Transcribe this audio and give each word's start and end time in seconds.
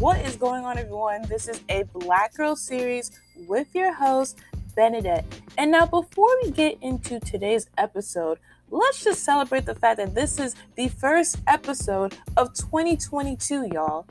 What 0.00 0.24
is 0.24 0.34
going 0.34 0.64
on, 0.64 0.78
everyone? 0.78 1.20
This 1.28 1.46
is 1.46 1.60
a 1.68 1.82
Black 1.92 2.32
Girl 2.32 2.56
series 2.56 3.10
with 3.46 3.74
your 3.74 3.92
host, 3.92 4.38
Benedette. 4.74 5.26
And 5.58 5.70
now, 5.70 5.84
before 5.84 6.34
we 6.42 6.52
get 6.52 6.78
into 6.80 7.20
today's 7.20 7.68
episode, 7.76 8.38
let's 8.70 9.04
just 9.04 9.22
celebrate 9.22 9.66
the 9.66 9.74
fact 9.74 9.98
that 9.98 10.14
this 10.14 10.38
is 10.38 10.56
the 10.74 10.88
first 10.88 11.36
episode 11.46 12.16
of 12.38 12.54
2022, 12.54 13.68
y'all. 13.74 14.06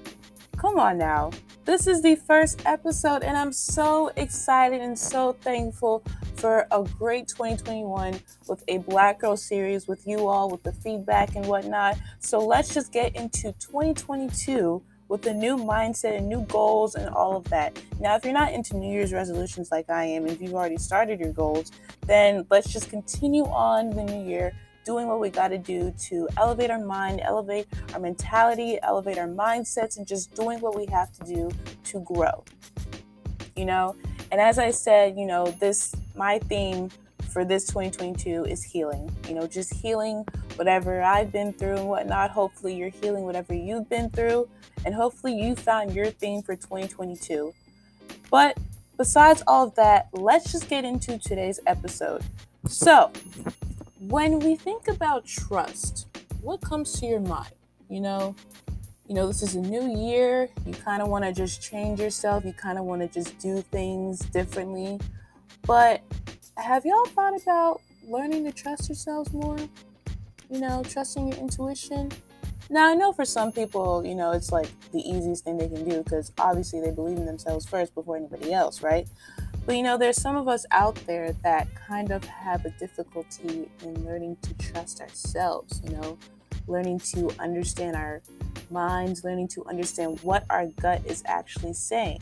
Come 0.57 0.77
on 0.77 0.99
now. 0.99 1.31
This 1.65 1.87
is 1.87 2.03
the 2.03 2.17
first 2.17 2.61
episode, 2.67 3.23
and 3.23 3.35
I'm 3.35 3.51
so 3.51 4.11
excited 4.15 4.81
and 4.81 4.97
so 4.97 5.37
thankful 5.41 6.03
for 6.35 6.67
a 6.69 6.83
great 6.83 7.27
2021 7.29 8.19
with 8.47 8.63
a 8.67 8.77
Black 8.77 9.21
Girl 9.21 9.35
series 9.35 9.87
with 9.87 10.05
you 10.05 10.27
all, 10.27 10.51
with 10.51 10.61
the 10.61 10.71
feedback 10.71 11.35
and 11.35 11.47
whatnot. 11.47 11.97
So 12.19 12.37
let's 12.37 12.75
just 12.75 12.93
get 12.93 13.15
into 13.15 13.53
2022 13.53 14.83
with 15.09 15.25
a 15.25 15.33
new 15.33 15.57
mindset 15.57 16.17
and 16.17 16.29
new 16.29 16.41
goals 16.45 16.95
and 16.95 17.09
all 17.09 17.35
of 17.35 17.43
that. 17.49 17.77
Now, 17.99 18.15
if 18.15 18.23
you're 18.23 18.33
not 18.33 18.53
into 18.53 18.77
New 18.77 18.91
Year's 18.91 19.11
resolutions 19.11 19.71
like 19.71 19.89
I 19.89 20.05
am, 20.05 20.23
and 20.23 20.31
if 20.31 20.41
you've 20.41 20.53
already 20.53 20.77
started 20.77 21.19
your 21.19 21.33
goals, 21.33 21.71
then 22.05 22.45
let's 22.49 22.71
just 22.71 22.89
continue 22.89 23.43
on 23.45 23.89
the 23.89 24.03
new 24.03 24.23
year 24.23 24.53
doing 24.85 25.07
what 25.07 25.19
we 25.19 25.29
got 25.29 25.49
to 25.49 25.57
do 25.57 25.93
to 25.99 26.27
elevate 26.37 26.71
our 26.71 26.79
mind, 26.79 27.21
elevate 27.21 27.67
our 27.93 27.99
mentality, 27.99 28.79
elevate 28.81 29.17
our 29.17 29.27
mindsets, 29.27 29.97
and 29.97 30.07
just 30.07 30.33
doing 30.35 30.59
what 30.61 30.75
we 30.75 30.85
have 30.85 31.11
to 31.11 31.23
do 31.25 31.51
to 31.83 31.99
grow. 32.01 32.43
You 33.55 33.65
know, 33.65 33.95
and 34.31 34.39
as 34.39 34.57
I 34.57 34.71
said, 34.71 35.17
you 35.17 35.25
know, 35.25 35.47
this 35.59 35.93
my 36.15 36.39
theme 36.39 36.89
for 37.29 37.45
this 37.45 37.67
2022 37.67 38.45
is 38.45 38.63
healing. 38.63 39.15
You 39.27 39.35
know, 39.35 39.47
just 39.47 39.73
healing 39.73 40.25
whatever 40.55 41.01
I've 41.01 41.31
been 41.31 41.53
through 41.53 41.77
and 41.77 41.87
whatnot. 41.87 42.31
Hopefully, 42.31 42.75
you're 42.75 42.89
healing 42.89 43.23
whatever 43.23 43.53
you've 43.53 43.89
been 43.89 44.09
through, 44.09 44.47
and 44.85 44.95
hopefully, 44.95 45.39
you 45.39 45.55
found 45.55 45.93
your 45.93 46.07
theme 46.07 46.41
for 46.41 46.55
2022. 46.55 47.53
But 48.31 48.57
besides 48.97 49.43
all 49.47 49.67
of 49.67 49.75
that, 49.75 50.09
let's 50.13 50.51
just 50.51 50.69
get 50.69 50.85
into 50.85 51.17
today's 51.17 51.59
episode. 51.67 52.23
So, 52.67 53.11
when 53.99 54.39
we 54.39 54.55
think 54.55 54.87
about 54.87 55.25
trust, 55.25 56.07
what 56.41 56.61
comes 56.61 56.99
to 56.99 57.05
your 57.05 57.19
mind? 57.19 57.51
You 57.89 58.01
know, 58.01 58.35
you 59.07 59.15
know, 59.15 59.27
this 59.27 59.41
is 59.41 59.55
a 59.55 59.61
new 59.61 59.97
year. 59.97 60.49
You 60.65 60.73
kind 60.73 61.01
of 61.01 61.07
want 61.09 61.25
to 61.25 61.33
just 61.33 61.61
change 61.61 61.99
yourself. 61.99 62.45
You 62.45 62.53
kind 62.53 62.77
of 62.77 62.85
want 62.85 63.01
to 63.01 63.07
just 63.07 63.39
do 63.39 63.61
things 63.61 64.19
differently. 64.19 64.99
But 65.65 66.01
have 66.57 66.85
y'all 66.85 67.05
thought 67.07 67.41
about 67.41 67.81
learning 68.07 68.45
to 68.45 68.51
trust 68.51 68.87
yourselves 68.87 69.33
more? 69.33 69.57
You 70.49 70.59
know, 70.59 70.83
trusting 70.83 71.27
your 71.27 71.37
intuition? 71.37 72.11
Now, 72.71 72.87
I 72.87 72.93
know 72.93 73.11
for 73.11 73.25
some 73.25 73.51
people, 73.51 74.05
you 74.05 74.13
know, 74.13 74.31
it's 74.31 74.51
like 74.51 74.69
the 74.91 74.99
easiest 74.99 75.43
thing 75.43 75.57
they 75.57 75.67
can 75.67 75.89
do 75.89 76.03
because 76.03 76.31
obviously 76.37 76.79
they 76.81 76.91
believe 76.91 77.17
in 77.17 77.25
themselves 77.25 77.65
first 77.65 77.95
before 77.95 78.15
anybody 78.15 78.53
else, 78.53 78.83
right? 78.83 79.07
But 79.65 79.75
you 79.75 79.83
know, 79.83 79.97
there's 79.97 80.21
some 80.21 80.35
of 80.35 80.47
us 80.47 80.65
out 80.71 80.95
there 81.07 81.33
that 81.43 81.67
kind 81.75 82.11
of 82.11 82.23
have 82.25 82.65
a 82.65 82.69
difficulty 82.71 83.69
in 83.83 84.05
learning 84.05 84.37
to 84.43 84.53
trust 84.55 85.01
ourselves, 85.01 85.81
you 85.83 85.91
know, 85.91 86.17
learning 86.67 86.99
to 86.99 87.31
understand 87.39 87.95
our 87.95 88.21
minds, 88.69 89.23
learning 89.23 89.47
to 89.47 89.65
understand 89.65 90.19
what 90.21 90.45
our 90.49 90.67
gut 90.79 91.01
is 91.05 91.23
actually 91.25 91.73
saying. 91.73 92.19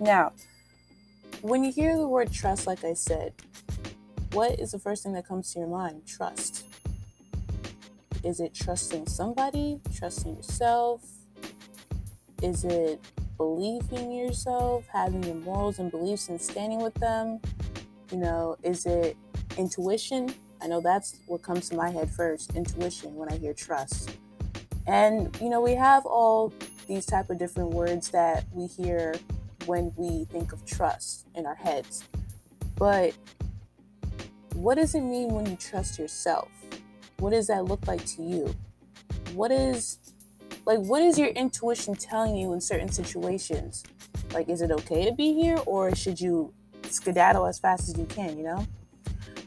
Now, 0.00 0.32
when 1.40 1.62
you 1.62 1.70
hear 1.70 1.96
the 1.96 2.08
word 2.08 2.32
trust, 2.32 2.66
like 2.66 2.82
I 2.84 2.94
said, 2.94 3.32
what 4.32 4.58
is 4.58 4.72
the 4.72 4.78
first 4.80 5.04
thing 5.04 5.12
that 5.12 5.28
comes 5.28 5.52
to 5.52 5.60
your 5.60 5.68
mind? 5.68 6.02
Trust. 6.06 6.64
Is 8.24 8.40
it 8.40 8.54
trusting 8.54 9.06
somebody, 9.06 9.80
trusting 9.94 10.34
yourself? 10.34 11.02
Is 12.42 12.64
it 12.64 12.98
believing 13.36 14.12
yourself, 14.12 14.86
having 14.90 15.22
your 15.24 15.34
morals 15.34 15.78
and 15.78 15.90
beliefs 15.90 16.30
and 16.30 16.40
standing 16.40 16.82
with 16.82 16.94
them? 16.94 17.38
You 18.10 18.18
know, 18.18 18.56
is 18.62 18.86
it 18.86 19.18
intuition? 19.58 20.34
I 20.62 20.68
know 20.68 20.80
that's 20.80 21.18
what 21.26 21.42
comes 21.42 21.68
to 21.68 21.76
my 21.76 21.90
head 21.90 22.10
first, 22.10 22.56
intuition 22.56 23.14
when 23.14 23.30
I 23.30 23.36
hear 23.36 23.52
trust. 23.52 24.16
And 24.86 25.36
you 25.42 25.50
know, 25.50 25.60
we 25.60 25.74
have 25.74 26.06
all 26.06 26.50
these 26.86 27.04
type 27.04 27.28
of 27.28 27.38
different 27.38 27.70
words 27.70 28.10
that 28.10 28.46
we 28.52 28.66
hear 28.66 29.14
when 29.66 29.92
we 29.96 30.24
think 30.26 30.52
of 30.52 30.64
trust 30.64 31.26
in 31.34 31.44
our 31.44 31.54
heads. 31.54 32.04
But 32.76 33.14
what 34.54 34.76
does 34.76 34.94
it 34.94 35.02
mean 35.02 35.28
when 35.28 35.44
you 35.46 35.56
trust 35.56 35.98
yourself? 35.98 36.48
What 37.18 37.30
does 37.30 37.46
that 37.48 37.64
look 37.64 37.86
like 37.86 38.04
to 38.06 38.22
you? 38.22 38.54
What 39.34 39.50
is 39.50 39.98
like 40.66 40.78
what 40.78 41.02
is 41.02 41.18
your 41.18 41.28
intuition 41.28 41.94
telling 41.94 42.36
you 42.36 42.52
in 42.52 42.60
certain 42.60 42.90
situations? 42.90 43.84
Like 44.32 44.48
is 44.48 44.62
it 44.62 44.70
okay 44.70 45.04
to 45.04 45.12
be 45.12 45.32
here 45.32 45.58
or 45.66 45.94
should 45.94 46.20
you 46.20 46.52
skedaddle 46.82 47.46
as 47.46 47.58
fast 47.58 47.88
as 47.88 47.98
you 47.98 48.06
can, 48.06 48.36
you 48.36 48.44
know? 48.44 48.66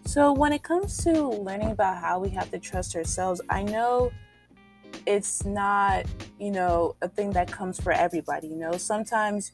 So 0.06 0.32
when 0.32 0.54
it 0.54 0.64
comes 0.64 1.04
to 1.04 1.28
learning 1.28 1.72
about 1.72 1.98
how 1.98 2.20
we 2.20 2.30
have 2.30 2.50
to 2.52 2.60
trust 2.60 2.96
ourselves, 2.96 3.42
I 3.50 3.64
know 3.64 4.12
it's 5.06 5.46
not, 5.46 6.06
you 6.40 6.52
know, 6.52 6.96
a 7.02 7.08
thing 7.08 7.32
that 7.32 7.52
comes 7.52 7.80
for 7.80 7.92
everybody, 7.92 8.48
you 8.48 8.56
know. 8.56 8.78
Sometimes 8.78 9.52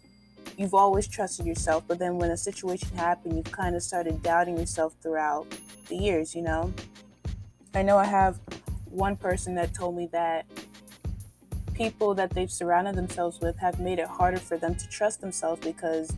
you've 0.57 0.73
always 0.73 1.07
trusted 1.07 1.45
yourself, 1.45 1.83
but 1.87 1.99
then 1.99 2.17
when 2.17 2.31
a 2.31 2.37
situation 2.37 2.95
happened, 2.95 3.35
you've 3.35 3.51
kind 3.51 3.75
of 3.75 3.83
started 3.83 4.21
doubting 4.21 4.57
yourself 4.57 4.95
throughout 5.01 5.47
the 5.89 5.95
years, 5.95 6.35
you 6.35 6.41
know. 6.41 6.73
I 7.75 7.81
know 7.81 7.97
I 7.97 8.05
have 8.05 8.39
one 8.85 9.15
person 9.15 9.55
that 9.55 9.73
told 9.73 9.95
me 9.95 10.07
that 10.11 10.45
people 11.73 12.13
that 12.13 12.29
they've 12.29 12.51
surrounded 12.51 12.95
themselves 12.95 13.39
with 13.39 13.57
have 13.57 13.79
made 13.79 13.97
it 13.97 14.07
harder 14.07 14.37
for 14.37 14.57
them 14.57 14.75
to 14.75 14.87
trust 14.89 15.21
themselves 15.21 15.59
because, 15.65 16.15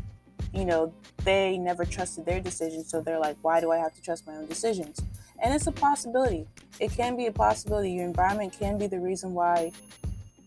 you 0.54 0.66
know, 0.66 0.94
they 1.24 1.58
never 1.58 1.86
trusted 1.86 2.26
their 2.26 2.42
decisions. 2.42 2.90
So 2.90 3.00
they're 3.00 3.20
like, 3.20 3.38
why 3.42 3.62
do 3.62 3.72
I 3.72 3.78
have 3.78 3.94
to 3.96 4.02
trust 4.02 4.28
my 4.28 4.34
own 4.34 4.48
decisions? 4.48 5.02
And 5.42 5.54
it's 5.54 5.68
a 5.68 5.72
possibility. 5.72 6.46
It 6.80 6.92
can 6.92 7.16
be 7.16 7.28
a 7.28 7.32
possibility. 7.32 7.92
Your 7.92 8.06
environment 8.06 8.56
can 8.58 8.78
be 8.78 8.88
the 8.88 9.00
reason 9.00 9.34
why 9.34 9.72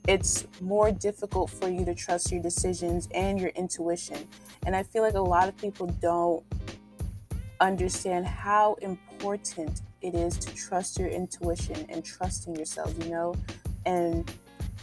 it's 0.06 0.46
more 0.60 0.90
difficult 0.90 1.50
for 1.50 1.68
you 1.68 1.84
to 1.86 1.94
trust 1.94 2.30
your 2.30 2.42
decisions 2.42 3.08
and 3.14 3.40
your 3.40 3.50
intuition. 3.50 4.28
And 4.66 4.76
I 4.76 4.82
feel 4.82 5.02
like 5.02 5.14
a 5.14 5.20
lot 5.20 5.48
of 5.48 5.56
people 5.56 5.86
don't 6.02 6.44
understand 7.60 8.26
how 8.26 8.74
important 8.82 9.82
it 10.02 10.14
is 10.14 10.36
to 10.38 10.54
trust 10.54 10.98
your 10.98 11.08
intuition 11.08 11.86
and 11.88 12.04
trusting 12.04 12.56
yourself, 12.56 12.94
you 13.04 13.10
know? 13.10 13.34
And 13.84 14.30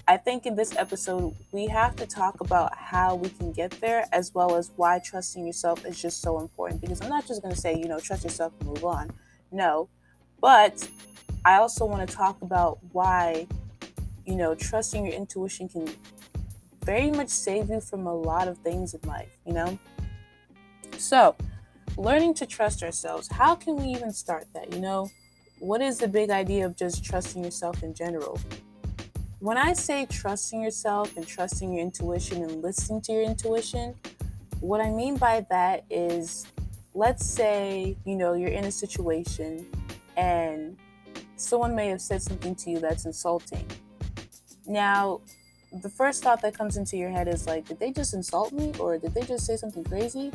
I 0.07 0.17
think 0.17 0.45
in 0.45 0.55
this 0.55 0.75
episode, 0.75 1.35
we 1.51 1.67
have 1.67 1.95
to 1.95 2.05
talk 2.05 2.41
about 2.41 2.75
how 2.75 3.15
we 3.15 3.29
can 3.29 3.51
get 3.51 3.71
there 3.81 4.05
as 4.11 4.33
well 4.33 4.55
as 4.55 4.71
why 4.75 4.99
trusting 4.99 5.45
yourself 5.45 5.85
is 5.85 5.99
just 5.99 6.21
so 6.21 6.39
important. 6.39 6.81
Because 6.81 7.01
I'm 7.01 7.09
not 7.09 7.25
just 7.25 7.41
going 7.41 7.53
to 7.53 7.59
say, 7.59 7.75
you 7.75 7.87
know, 7.87 7.99
trust 7.99 8.23
yourself 8.23 8.53
and 8.59 8.69
move 8.69 8.85
on. 8.85 9.11
No. 9.51 9.89
But 10.41 10.87
I 11.43 11.55
also 11.55 11.85
want 11.85 12.07
to 12.07 12.15
talk 12.15 12.41
about 12.41 12.79
why, 12.91 13.47
you 14.25 14.35
know, 14.35 14.53
trusting 14.53 15.05
your 15.05 15.15
intuition 15.15 15.69
can 15.69 15.89
very 16.83 17.09
much 17.09 17.29
save 17.29 17.69
you 17.69 17.79
from 17.79 18.05
a 18.05 18.13
lot 18.13 18.47
of 18.47 18.57
things 18.59 18.93
in 18.93 19.01
life, 19.09 19.29
you 19.45 19.53
know? 19.53 19.79
So, 20.97 21.35
learning 21.97 22.33
to 22.35 22.45
trust 22.45 22.83
ourselves. 22.83 23.27
How 23.31 23.55
can 23.55 23.75
we 23.75 23.85
even 23.87 24.11
start 24.11 24.45
that? 24.53 24.73
You 24.73 24.81
know, 24.81 25.09
what 25.59 25.81
is 25.81 25.97
the 25.97 26.07
big 26.07 26.29
idea 26.29 26.65
of 26.65 26.75
just 26.75 27.03
trusting 27.03 27.43
yourself 27.43 27.83
in 27.83 27.93
general? 27.93 28.39
When 29.39 29.57
I 29.57 29.73
say 29.73 30.05
trusting 30.05 30.61
yourself 30.61 31.15
and 31.17 31.27
trusting 31.27 31.73
your 31.73 31.81
intuition 31.81 32.43
and 32.43 32.61
listening 32.61 33.01
to 33.01 33.11
your 33.11 33.23
intuition, 33.23 33.95
what 34.59 34.81
I 34.81 34.89
mean 34.89 35.17
by 35.17 35.45
that 35.49 35.85
is 35.89 36.47
let's 36.93 37.25
say, 37.25 37.97
you 38.05 38.15
know, 38.15 38.33
you're 38.33 38.49
in 38.49 38.63
a 38.63 38.71
situation 38.71 39.67
and 40.15 40.77
someone 41.35 41.75
may 41.75 41.87
have 41.89 42.01
said 42.01 42.21
something 42.21 42.55
to 42.55 42.71
you 42.71 42.79
that's 42.79 43.05
insulting. 43.05 43.65
Now, 44.65 45.21
the 45.81 45.89
first 45.89 46.23
thought 46.23 46.41
that 46.41 46.57
comes 46.57 46.77
into 46.77 46.95
your 46.95 47.09
head 47.09 47.27
is 47.27 47.45
like, 47.45 47.65
did 47.65 47.79
they 47.79 47.91
just 47.91 48.13
insult 48.13 48.53
me 48.53 48.71
or 48.79 48.97
did 48.97 49.13
they 49.13 49.21
just 49.21 49.45
say 49.45 49.57
something 49.57 49.83
crazy? 49.83 50.31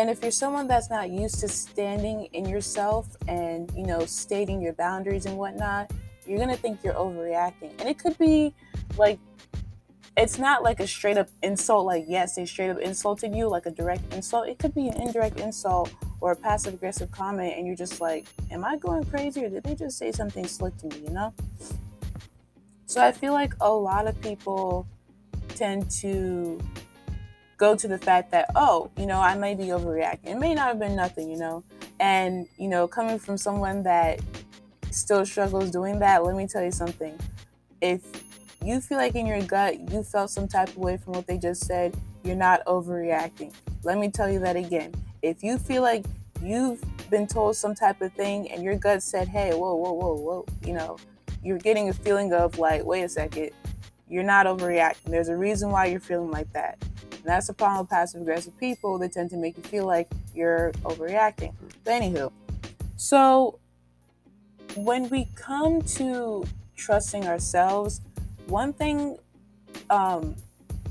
And 0.00 0.08
if 0.08 0.22
you're 0.22 0.30
someone 0.30 0.66
that's 0.66 0.88
not 0.88 1.10
used 1.10 1.40
to 1.40 1.48
standing 1.48 2.24
in 2.32 2.48
yourself 2.48 3.06
and, 3.28 3.70
you 3.76 3.84
know, 3.84 4.06
stating 4.06 4.58
your 4.62 4.72
boundaries 4.72 5.26
and 5.26 5.36
whatnot, 5.36 5.90
you're 6.26 6.38
going 6.38 6.48
to 6.48 6.56
think 6.56 6.82
you're 6.82 6.94
overreacting. 6.94 7.78
And 7.78 7.86
it 7.86 7.98
could 7.98 8.16
be 8.16 8.54
like, 8.96 9.18
it's 10.16 10.38
not 10.38 10.62
like 10.62 10.80
a 10.80 10.86
straight 10.86 11.18
up 11.18 11.28
insult, 11.42 11.84
like, 11.84 12.06
yes, 12.08 12.34
they 12.34 12.46
straight 12.46 12.70
up 12.70 12.78
insulted 12.78 13.34
you, 13.34 13.46
like 13.46 13.66
a 13.66 13.70
direct 13.70 14.14
insult. 14.14 14.48
It 14.48 14.58
could 14.58 14.74
be 14.74 14.88
an 14.88 14.98
indirect 15.02 15.38
insult 15.38 15.92
or 16.22 16.32
a 16.32 16.36
passive 16.36 16.72
aggressive 16.72 17.10
comment, 17.10 17.58
and 17.58 17.66
you're 17.66 17.76
just 17.76 18.00
like, 18.00 18.26
am 18.50 18.64
I 18.64 18.78
going 18.78 19.04
crazy 19.04 19.44
or 19.44 19.50
did 19.50 19.64
they 19.64 19.74
just 19.74 19.98
say 19.98 20.12
something 20.12 20.46
slick 20.46 20.78
to 20.78 20.86
me, 20.86 21.00
you 21.00 21.10
know? 21.10 21.34
So 22.86 23.02
I 23.02 23.12
feel 23.12 23.34
like 23.34 23.52
a 23.60 23.70
lot 23.70 24.06
of 24.06 24.18
people 24.22 24.86
tend 25.48 25.90
to 25.90 26.58
go 27.60 27.76
to 27.76 27.86
the 27.86 27.98
fact 27.98 28.30
that, 28.30 28.50
oh, 28.56 28.90
you 28.96 29.04
know, 29.04 29.20
I 29.20 29.36
may 29.36 29.54
be 29.54 29.66
overreacting. 29.66 30.28
It 30.28 30.38
may 30.38 30.54
not 30.54 30.68
have 30.68 30.78
been 30.78 30.96
nothing, 30.96 31.30
you 31.30 31.36
know. 31.36 31.62
And, 32.00 32.48
you 32.56 32.68
know, 32.68 32.88
coming 32.88 33.18
from 33.18 33.36
someone 33.36 33.82
that 33.82 34.18
still 34.90 35.26
struggles 35.26 35.70
doing 35.70 35.98
that, 35.98 36.24
let 36.24 36.34
me 36.34 36.46
tell 36.46 36.64
you 36.64 36.70
something. 36.72 37.18
If 37.82 38.00
you 38.64 38.80
feel 38.80 38.96
like 38.96 39.14
in 39.14 39.26
your 39.26 39.42
gut 39.42 39.90
you 39.90 40.02
felt 40.02 40.30
some 40.30 40.48
type 40.48 40.68
of 40.70 40.78
way 40.78 40.96
from 40.96 41.12
what 41.12 41.26
they 41.26 41.36
just 41.36 41.66
said, 41.66 41.94
you're 42.24 42.34
not 42.34 42.64
overreacting. 42.64 43.52
Let 43.84 43.98
me 43.98 44.10
tell 44.10 44.30
you 44.30 44.38
that 44.38 44.56
again. 44.56 44.94
If 45.20 45.42
you 45.42 45.58
feel 45.58 45.82
like 45.82 46.06
you've 46.42 46.82
been 47.10 47.26
told 47.26 47.56
some 47.56 47.74
type 47.74 48.00
of 48.00 48.10
thing 48.14 48.50
and 48.50 48.62
your 48.62 48.76
gut 48.76 49.02
said, 49.02 49.28
hey, 49.28 49.50
whoa, 49.52 49.74
whoa, 49.74 49.92
whoa, 49.92 50.14
whoa, 50.14 50.46
you 50.64 50.72
know, 50.72 50.96
you're 51.42 51.58
getting 51.58 51.90
a 51.90 51.92
feeling 51.92 52.32
of 52.32 52.58
like, 52.58 52.84
wait 52.84 53.02
a 53.02 53.08
second, 53.08 53.50
you're 54.08 54.22
not 54.22 54.46
overreacting. 54.46 55.10
There's 55.10 55.28
a 55.28 55.36
reason 55.36 55.70
why 55.70 55.86
you're 55.86 56.00
feeling 56.00 56.30
like 56.30 56.50
that. 56.54 56.82
And 57.20 57.26
that's 57.26 57.48
the 57.48 57.52
problem 57.52 57.80
with 57.80 57.90
passive 57.90 58.22
aggressive 58.22 58.56
people. 58.58 58.98
They 58.98 59.08
tend 59.08 59.30
to 59.30 59.36
make 59.36 59.56
you 59.56 59.62
feel 59.62 59.86
like 59.86 60.10
you're 60.34 60.72
overreacting. 60.84 61.54
But 61.84 62.02
anywho, 62.02 62.32
so 62.96 63.58
when 64.76 65.08
we 65.10 65.28
come 65.34 65.82
to 65.82 66.44
trusting 66.76 67.26
ourselves, 67.26 68.00
one 68.46 68.72
thing, 68.72 69.18
um, 69.90 70.34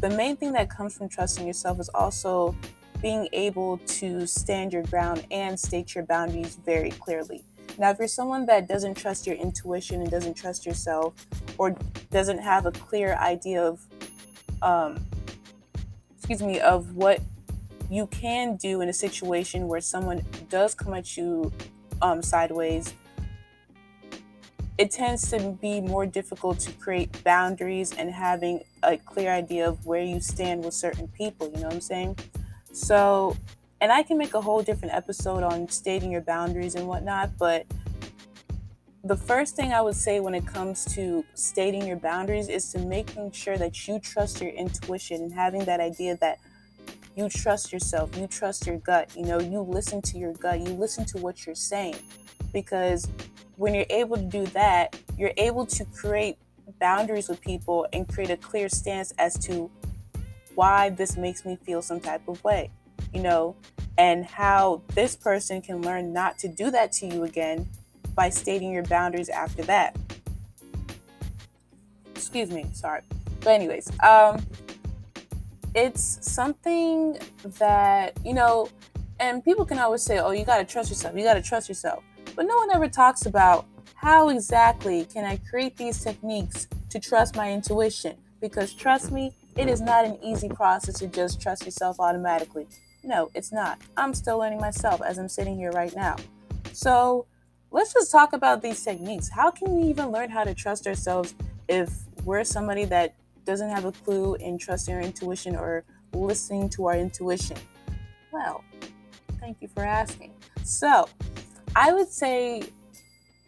the 0.01 0.09
main 0.11 0.37
thing 0.37 0.53
that 0.53 0.69
comes 0.69 0.95
from 0.95 1.09
trusting 1.09 1.47
yourself 1.47 1.79
is 1.79 1.89
also 1.89 2.55
being 3.01 3.27
able 3.33 3.77
to 3.87 4.27
stand 4.27 4.73
your 4.73 4.83
ground 4.83 5.25
and 5.31 5.59
state 5.59 5.95
your 5.95 6.03
boundaries 6.05 6.57
very 6.65 6.91
clearly. 6.91 7.43
Now, 7.77 7.91
if 7.91 7.97
you're 7.97 8.07
someone 8.07 8.45
that 8.47 8.67
doesn't 8.67 8.95
trust 8.95 9.25
your 9.25 9.37
intuition 9.37 10.01
and 10.01 10.11
doesn't 10.11 10.33
trust 10.33 10.65
yourself, 10.65 11.13
or 11.57 11.75
doesn't 12.11 12.39
have 12.39 12.65
a 12.65 12.71
clear 12.71 13.15
idea 13.15 13.63
of, 13.63 13.79
um, 14.61 14.99
excuse 16.29 16.47
me, 16.47 16.59
of 16.59 16.95
what 16.95 17.19
you 17.89 18.05
can 18.05 18.55
do 18.55 18.81
in 18.81 18.89
a 18.89 18.93
situation 18.93 19.67
where 19.67 19.81
someone 19.81 20.23
does 20.47 20.75
come 20.75 20.93
at 20.93 21.17
you 21.17 21.51
um, 22.03 22.21
sideways, 22.21 22.93
it 24.77 24.91
tends 24.91 25.27
to 25.31 25.39
be 25.59 25.81
more 25.81 26.05
difficult 26.05 26.59
to 26.59 26.71
create 26.73 27.23
boundaries 27.23 27.95
and 27.97 28.11
having 28.11 28.61
a 28.83 28.95
clear 28.95 29.31
idea 29.31 29.67
of 29.67 29.83
where 29.87 30.03
you 30.03 30.19
stand 30.19 30.63
with 30.63 30.75
certain 30.75 31.07
people. 31.07 31.47
You 31.47 31.61
know 31.61 31.63
what 31.63 31.73
I'm 31.73 31.81
saying? 31.81 32.19
So, 32.73 33.35
and 33.81 33.91
I 33.91 34.03
can 34.03 34.15
make 34.19 34.35
a 34.35 34.41
whole 34.41 34.61
different 34.61 34.93
episode 34.93 35.41
on 35.41 35.67
stating 35.67 36.11
your 36.11 36.21
boundaries 36.21 36.75
and 36.75 36.87
whatnot, 36.87 37.39
but 37.39 37.65
the 39.09 39.17
first 39.17 39.55
thing 39.55 39.73
I 39.73 39.81
would 39.81 39.95
say 39.95 40.19
when 40.19 40.35
it 40.35 40.45
comes 40.45 40.85
to 40.93 41.25
stating 41.33 41.87
your 41.87 41.97
boundaries 41.97 42.47
is 42.47 42.71
to 42.73 42.77
making 42.77 43.31
sure 43.31 43.57
that 43.57 43.87
you 43.87 43.97
trust 43.97 44.39
your 44.39 44.51
intuition 44.51 45.23
and 45.23 45.33
having 45.33 45.65
that 45.65 45.79
idea 45.79 46.15
that 46.17 46.37
you 47.15 47.27
trust 47.27 47.73
yourself, 47.73 48.15
you 48.15 48.27
trust 48.27 48.67
your 48.67 48.77
gut, 48.77 49.11
you 49.17 49.25
know, 49.25 49.39
you 49.39 49.61
listen 49.61 49.99
to 50.03 50.19
your 50.19 50.33
gut, 50.33 50.59
you 50.59 50.73
listen 50.73 51.05
to 51.05 51.17
what 51.17 51.47
you're 51.47 51.55
saying. 51.55 51.95
Because 52.53 53.07
when 53.55 53.73
you're 53.73 53.87
able 53.89 54.15
to 54.15 54.21
do 54.21 54.45
that, 54.45 54.95
you're 55.17 55.33
able 55.37 55.65
to 55.65 55.85
create 55.85 56.37
boundaries 56.79 57.29
with 57.29 57.41
people 57.41 57.87
and 57.91 58.07
create 58.07 58.29
a 58.29 58.37
clear 58.37 58.69
stance 58.69 59.11
as 59.17 59.39
to 59.39 59.71
why 60.53 60.91
this 60.91 61.17
makes 61.17 61.45
me 61.45 61.57
feel 61.63 61.81
some 61.81 61.99
type 61.99 62.27
of 62.27 62.43
way, 62.43 62.69
you 63.11 63.23
know, 63.23 63.55
and 63.97 64.23
how 64.23 64.83
this 64.93 65.15
person 65.15 65.63
can 65.63 65.81
learn 65.81 66.13
not 66.13 66.37
to 66.37 66.47
do 66.47 66.69
that 66.69 66.91
to 66.91 67.07
you 67.07 67.23
again 67.23 67.67
by 68.19 68.29
stating 68.29 68.73
your 68.73 68.83
boundaries 68.83 69.29
after 69.29 69.63
that. 69.63 69.95
Excuse 72.13 72.51
me, 72.51 72.65
sorry. 72.73 72.99
But, 73.39 73.51
anyways, 73.51 73.89
um, 74.01 74.45
it's 75.73 76.19
something 76.21 77.17
that, 77.59 78.17
you 78.25 78.33
know, 78.33 78.67
and 79.21 79.41
people 79.41 79.65
can 79.65 79.79
always 79.79 80.03
say, 80.03 80.19
oh, 80.19 80.31
you 80.31 80.43
got 80.43 80.57
to 80.57 80.65
trust 80.65 80.89
yourself, 80.89 81.15
you 81.15 81.23
got 81.23 81.35
to 81.35 81.41
trust 81.41 81.69
yourself. 81.69 82.03
But 82.35 82.45
no 82.45 82.57
one 82.57 82.69
ever 82.71 82.89
talks 82.89 83.25
about 83.25 83.65
how 83.95 84.27
exactly 84.27 85.05
can 85.05 85.23
I 85.23 85.37
create 85.49 85.77
these 85.77 86.03
techniques 86.03 86.67
to 86.89 86.99
trust 86.99 87.37
my 87.37 87.49
intuition? 87.53 88.17
Because 88.41 88.73
trust 88.73 89.13
me, 89.13 89.33
it 89.55 89.69
is 89.69 89.79
not 89.79 90.03
an 90.03 90.17
easy 90.21 90.49
process 90.49 90.99
to 90.99 91.07
just 91.07 91.41
trust 91.41 91.63
yourself 91.63 92.01
automatically. 92.01 92.67
No, 93.01 93.31
it's 93.33 93.53
not. 93.53 93.79
I'm 93.95 94.13
still 94.13 94.39
learning 94.39 94.59
myself 94.59 95.01
as 95.01 95.17
I'm 95.17 95.29
sitting 95.29 95.55
here 95.55 95.71
right 95.71 95.95
now. 95.95 96.17
So, 96.73 97.25
let's 97.71 97.93
just 97.93 98.11
talk 98.11 98.33
about 98.33 98.61
these 98.61 98.83
techniques. 98.83 99.29
How 99.29 99.51
can 99.51 99.71
we 99.75 99.83
even 99.89 100.07
learn 100.07 100.29
how 100.29 100.43
to 100.43 100.53
trust 100.53 100.87
ourselves 100.87 101.35
if 101.67 101.89
we're 102.23 102.43
somebody 102.43 102.85
that 102.85 103.15
doesn't 103.45 103.69
have 103.69 103.85
a 103.85 103.91
clue 103.91 104.35
in 104.35 104.57
trusting 104.57 104.93
our 104.93 105.01
intuition 105.01 105.55
or 105.55 105.83
listening 106.13 106.69
to 106.69 106.87
our 106.87 106.95
intuition? 106.95 107.57
Well, 108.31 108.63
thank 109.39 109.57
you 109.61 109.67
for 109.67 109.83
asking. 109.83 110.33
So, 110.63 111.07
I 111.75 111.93
would 111.93 112.09
say 112.09 112.63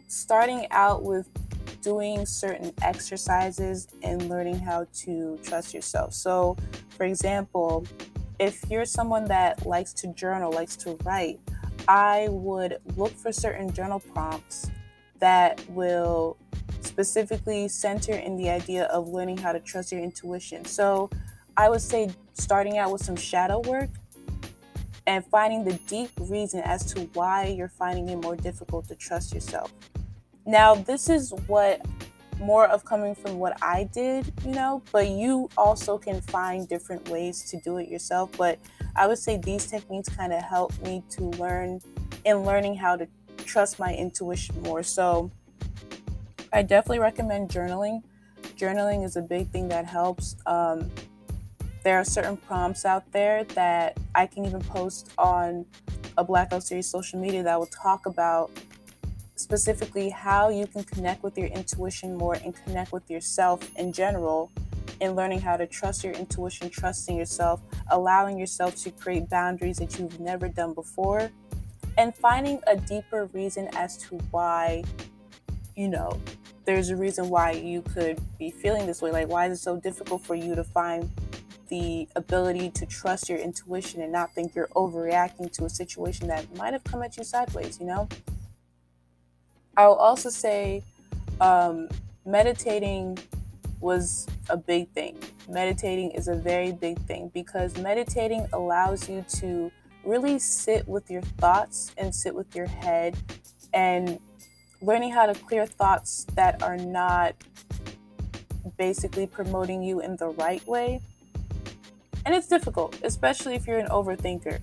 starting 0.08 0.66
out 0.70 1.02
with 1.02 1.28
doing 1.82 2.24
certain 2.24 2.72
exercises 2.82 3.88
and 4.02 4.28
learning 4.28 4.58
how 4.58 4.86
to 4.92 5.38
trust 5.42 5.74
yourself. 5.74 6.14
So, 6.14 6.56
for 6.90 7.04
example, 7.04 7.86
if 8.38 8.62
you're 8.70 8.84
someone 8.84 9.24
that 9.26 9.66
likes 9.66 9.92
to 9.94 10.08
journal, 10.08 10.52
likes 10.52 10.76
to 10.76 10.96
write, 11.04 11.40
I 11.88 12.28
would 12.30 12.78
look 12.96 13.12
for 13.12 13.32
certain 13.32 13.72
journal 13.72 14.00
prompts 14.00 14.70
that 15.18 15.64
will 15.70 16.36
specifically 16.80 17.68
center 17.68 18.12
in 18.12 18.36
the 18.36 18.50
idea 18.50 18.84
of 18.86 19.08
learning 19.08 19.38
how 19.38 19.52
to 19.52 19.60
trust 19.60 19.92
your 19.92 20.00
intuition. 20.00 20.64
So 20.64 21.10
I 21.56 21.68
would 21.68 21.80
say 21.80 22.10
starting 22.34 22.78
out 22.78 22.90
with 22.90 23.04
some 23.04 23.16
shadow 23.16 23.60
work 23.60 23.90
and 25.06 25.24
finding 25.26 25.64
the 25.64 25.74
deep 25.88 26.10
reason 26.20 26.60
as 26.60 26.84
to 26.94 27.02
why 27.14 27.46
you're 27.46 27.68
finding 27.68 28.08
it 28.08 28.16
more 28.16 28.36
difficult 28.36 28.88
to 28.88 28.94
trust 28.94 29.34
yourself. 29.34 29.72
Now, 30.46 30.74
this 30.74 31.08
is 31.08 31.32
what 31.46 31.84
more 32.40 32.66
of 32.66 32.84
coming 32.84 33.14
from 33.14 33.38
what 33.38 33.56
I 33.62 33.84
did, 33.84 34.32
you 34.44 34.52
know, 34.52 34.82
but 34.90 35.08
you 35.08 35.48
also 35.56 35.98
can 35.98 36.20
find 36.20 36.68
different 36.68 37.08
ways 37.08 37.48
to 37.50 37.60
do 37.60 37.76
it 37.78 37.88
yourself. 37.88 38.30
But 38.36 38.58
I 38.94 39.06
would 39.06 39.18
say 39.18 39.38
these 39.38 39.66
techniques 39.66 40.08
kind 40.08 40.32
of 40.32 40.42
help 40.42 40.78
me 40.82 41.02
to 41.10 41.24
learn 41.24 41.80
in 42.24 42.44
learning 42.44 42.76
how 42.76 42.96
to 42.96 43.08
trust 43.38 43.78
my 43.78 43.94
intuition 43.94 44.60
more. 44.62 44.82
So 44.82 45.30
I 46.52 46.62
definitely 46.62 46.98
recommend 46.98 47.48
journaling. 47.48 48.02
Journaling 48.56 49.04
is 49.04 49.16
a 49.16 49.22
big 49.22 49.48
thing 49.50 49.68
that 49.68 49.86
helps. 49.86 50.36
Um, 50.46 50.90
there 51.82 51.98
are 51.98 52.04
certain 52.04 52.36
prompts 52.36 52.84
out 52.84 53.10
there 53.12 53.44
that 53.44 53.98
I 54.14 54.26
can 54.26 54.44
even 54.44 54.60
post 54.60 55.10
on 55.18 55.66
a 56.16 56.22
Black 56.22 56.50
Girl 56.50 56.60
series 56.60 56.86
social 56.86 57.18
media 57.18 57.42
that 57.42 57.58
will 57.58 57.66
talk 57.66 58.06
about 58.06 58.50
specifically 59.36 60.10
how 60.10 60.48
you 60.48 60.66
can 60.66 60.84
connect 60.84 61.22
with 61.22 61.36
your 61.36 61.48
intuition 61.48 62.16
more 62.16 62.34
and 62.34 62.54
connect 62.64 62.92
with 62.92 63.10
yourself 63.10 63.68
in 63.76 63.92
general 63.92 64.52
in 65.02 65.16
learning 65.16 65.40
how 65.40 65.56
to 65.56 65.66
trust 65.66 66.04
your 66.04 66.12
intuition, 66.14 66.70
trusting 66.70 67.16
yourself, 67.16 67.60
allowing 67.90 68.38
yourself 68.38 68.76
to 68.76 68.90
create 68.92 69.28
boundaries 69.28 69.78
that 69.78 69.98
you've 69.98 70.20
never 70.20 70.48
done 70.48 70.72
before, 70.72 71.28
and 71.98 72.14
finding 72.14 72.60
a 72.68 72.76
deeper 72.76 73.26
reason 73.32 73.68
as 73.74 73.96
to 73.98 74.16
why, 74.30 74.84
you 75.74 75.88
know, 75.88 76.18
there's 76.64 76.90
a 76.90 76.96
reason 76.96 77.28
why 77.28 77.50
you 77.50 77.82
could 77.82 78.20
be 78.38 78.48
feeling 78.50 78.86
this 78.86 79.02
way. 79.02 79.10
Like, 79.10 79.28
why 79.28 79.46
is 79.46 79.58
it 79.58 79.62
so 79.62 79.76
difficult 79.76 80.22
for 80.22 80.36
you 80.36 80.54
to 80.54 80.62
find 80.62 81.10
the 81.68 82.06
ability 82.14 82.70
to 82.70 82.86
trust 82.86 83.28
your 83.28 83.38
intuition 83.38 84.02
and 84.02 84.12
not 84.12 84.32
think 84.34 84.54
you're 84.54 84.68
overreacting 84.68 85.50
to 85.52 85.64
a 85.64 85.70
situation 85.70 86.28
that 86.28 86.56
might 86.56 86.72
have 86.72 86.84
come 86.84 87.02
at 87.02 87.16
you 87.16 87.24
sideways, 87.24 87.80
you 87.80 87.86
know? 87.86 88.08
I'll 89.76 89.94
also 89.94 90.30
say 90.30 90.84
um, 91.40 91.88
meditating 92.24 93.18
was 93.82 94.26
a 94.48 94.56
big 94.56 94.88
thing. 94.90 95.18
Meditating 95.48 96.12
is 96.12 96.28
a 96.28 96.34
very 96.34 96.72
big 96.72 96.98
thing 97.00 97.30
because 97.34 97.76
meditating 97.78 98.46
allows 98.52 99.08
you 99.08 99.24
to 99.36 99.70
really 100.04 100.38
sit 100.38 100.86
with 100.88 101.10
your 101.10 101.22
thoughts 101.22 101.92
and 101.98 102.14
sit 102.14 102.34
with 102.34 102.54
your 102.54 102.66
head 102.66 103.16
and 103.72 104.18
learning 104.80 105.10
how 105.12 105.26
to 105.26 105.34
clear 105.34 105.66
thoughts 105.66 106.26
that 106.34 106.62
are 106.62 106.76
not 106.76 107.34
basically 108.76 109.26
promoting 109.26 109.82
you 109.82 110.00
in 110.00 110.16
the 110.16 110.28
right 110.28 110.66
way. 110.66 111.00
And 112.24 112.34
it's 112.34 112.48
difficult, 112.48 112.98
especially 113.02 113.54
if 113.54 113.66
you're 113.66 113.78
an 113.78 113.88
overthinker. 113.88 114.60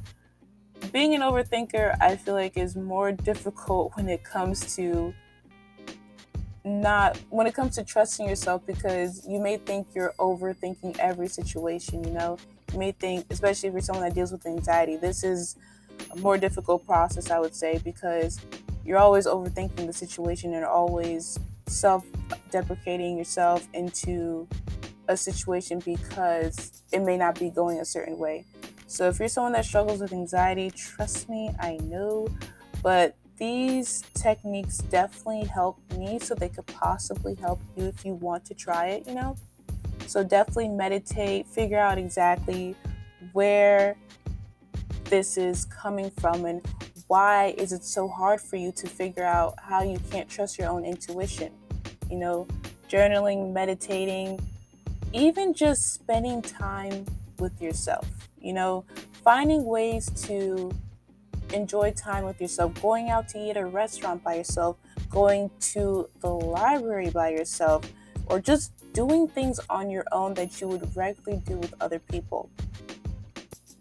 Being 0.92 1.14
an 1.14 1.22
overthinker, 1.22 1.98
I 2.02 2.16
feel 2.16 2.34
like, 2.34 2.58
is 2.58 2.76
more 2.76 3.12
difficult 3.12 3.92
when 3.96 4.10
it 4.10 4.24
comes 4.24 4.76
to 4.76 5.14
not 6.64 7.18
when 7.30 7.48
it 7.48 7.54
comes 7.54 7.76
to 7.76 7.84
trusting 7.84 8.28
yourself 8.28 8.66
because 8.66 9.26
you 9.28 9.40
may 9.40 9.58
think 9.58 9.88
you're 9.94 10.14
overthinking 10.20 10.98
every 11.00 11.28
situation 11.28 12.04
you 12.04 12.12
know? 12.12 12.38
You 12.74 12.80
may 12.80 12.92
think 12.92 13.26
especially 13.30 13.70
if 13.70 13.74
you're 13.74 13.82
someone 13.82 14.06
that 14.06 14.14
deals 14.14 14.32
with 14.32 14.46
anxiety 14.46 14.96
this 14.96 15.24
is 15.24 15.56
a 16.12 16.16
more 16.18 16.38
difficult 16.38 16.86
process 16.86 17.30
i 17.30 17.40
would 17.40 17.56
say 17.56 17.80
because 17.84 18.40
you're 18.86 18.98
always 18.98 19.28
overthinking 19.28 19.86
the 19.86 19.94
situation 19.94 20.54
and 20.54 20.66
always 20.66 21.38
self-deprecating 21.68 23.18
yourself 23.18 23.68
into 23.74 24.48
a 25.08 25.18
situation 25.18 25.80
because 25.80 26.84
it 26.92 27.02
may 27.02 27.18
not 27.18 27.38
be 27.40 27.50
going 27.50 27.80
a 27.80 27.86
certain 27.86 28.18
way. 28.18 28.46
So 28.88 29.08
if 29.08 29.20
you're 29.20 29.28
someone 29.28 29.54
that 29.54 29.66
struggles 29.66 30.02
with 30.02 30.14
anxiety 30.14 30.72
trust 30.72 31.30
me 31.30 31.52
i 31.60 31.78
know. 31.84 32.28
But 32.82 33.16
these 33.40 34.04
techniques 34.14 34.80
definitely 34.80 35.46
help 35.46 35.80
me 35.98 36.20
so 36.20 36.36
they 36.36 36.50
could 36.50 36.68
possibly 36.68 37.36
help 37.36 37.60
you 37.76 37.86
if 37.86 38.06
you 38.06 38.14
want 38.14 38.46
to 38.46 38.54
try 38.54 38.88
it, 38.90 39.08
you 39.08 39.16
know? 39.16 39.36
So 40.08 40.24
definitely 40.24 40.70
meditate, 40.70 41.48
figure 41.48 41.80
out 41.80 41.98
exactly 41.98 42.76
where 43.32 43.96
this 45.06 45.38
is 45.38 45.66
coming 45.66 46.12
from 46.12 46.46
and 46.46 46.66
why 47.08 47.56
is 47.58 47.72
it 47.72 47.84
so 47.84 48.08
hard 48.08 48.40
for 48.42 48.56
you 48.56 48.72
to 48.74 48.88
figure 48.88 49.24
out 49.24 49.56
how 49.60 49.82
you 49.82 50.00
can't 50.12 50.30
trust 50.30 50.60
your 50.60 50.70
own 50.70 50.86
intuition. 50.86 51.52
You 52.10 52.18
know, 52.18 52.48
journaling, 52.90 53.54
meditating, 53.54 54.40
even 55.14 55.54
just 55.54 55.94
spending 55.94 56.42
time 56.42 57.06
with 57.40 57.60
yourself, 57.62 58.08
you 58.40 58.54
know, 58.54 58.84
finding 59.24 59.66
ways 59.66 60.10
to 60.28 60.72
enjoy 61.54 61.92
time 61.92 62.26
with 62.26 62.40
yourself, 62.40 62.80
going 62.82 63.10
out 63.10 63.28
to 63.30 63.40
eat 63.40 63.52
at 63.52 63.58
a 63.58 63.66
restaurant 63.66 64.24
by 64.24 64.36
yourself, 64.36 64.78
going 65.10 65.50
to 65.60 66.10
the 66.22 66.30
library 66.30 67.10
by 67.10 67.30
yourself, 67.30 67.92
or 68.28 68.40
just 68.40 68.72
doing 68.94 69.28
things 69.28 69.60
on 69.70 69.90
your 69.90 70.06
own 70.12 70.34
that 70.36 70.62
you 70.62 70.68
would 70.68 70.96
regularly 70.96 71.42
do 71.46 71.58
with 71.58 71.74
other 71.82 72.00
people. 72.00 72.50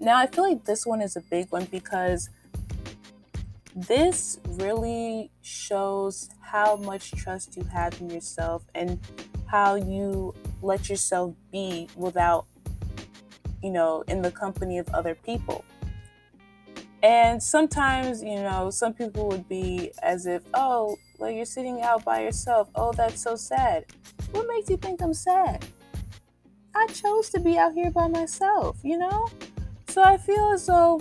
Now, 0.01 0.17
I 0.17 0.27
feel 0.27 0.49
like 0.49 0.65
this 0.65 0.87
one 0.87 1.03
is 1.03 1.17
a 1.17 1.21
big 1.21 1.51
one 1.51 1.65
because 1.65 2.31
this 3.75 4.39
really 4.45 5.31
shows 5.43 6.31
how 6.41 6.77
much 6.77 7.13
trust 7.13 7.57
you 7.57 7.65
have 7.65 8.01
in 8.01 8.11
yourself 8.11 8.65
and 8.75 8.99
how 9.47 9.75
you 9.75 10.35
let 10.63 10.89
yourself 10.89 11.35
be 11.51 11.89
without, 11.97 12.47
you 13.63 13.71
know, 13.71 14.05
in 14.09 14.23
the 14.23 14.31
company 14.31 14.79
of 14.79 14.89
other 14.91 15.15
people. 15.15 15.65
And 17.03 17.43
sometimes, 17.43 18.23
you 18.23 18.37
know, 18.37 18.71
some 18.71 18.93
people 18.93 19.29
would 19.29 19.49
be 19.49 19.93
as 20.03 20.27
if, 20.27 20.43
oh, 20.55 20.97
like 21.19 21.37
you're 21.37 21.45
sitting 21.45 21.81
out 21.83 22.05
by 22.05 22.23
yourself. 22.23 22.69
Oh, 22.75 22.93
that's 22.93 23.23
so 23.23 23.37
sad. 23.37 23.85
What 24.33 24.47
makes 24.49 24.69
you 24.69 24.77
think 24.77 25.01
I'm 25.01 25.15
sad? 25.15 25.65
I 26.75 26.87
chose 26.89 27.31
to 27.31 27.41
be 27.41 27.57
out 27.57 27.75
here 27.75 27.91
by 27.91 28.09
myself, 28.09 28.79
you 28.83 28.99
know? 28.99 29.29
So 29.89 30.03
I 30.03 30.17
feel 30.17 30.53
as 30.53 30.67
though 30.67 31.01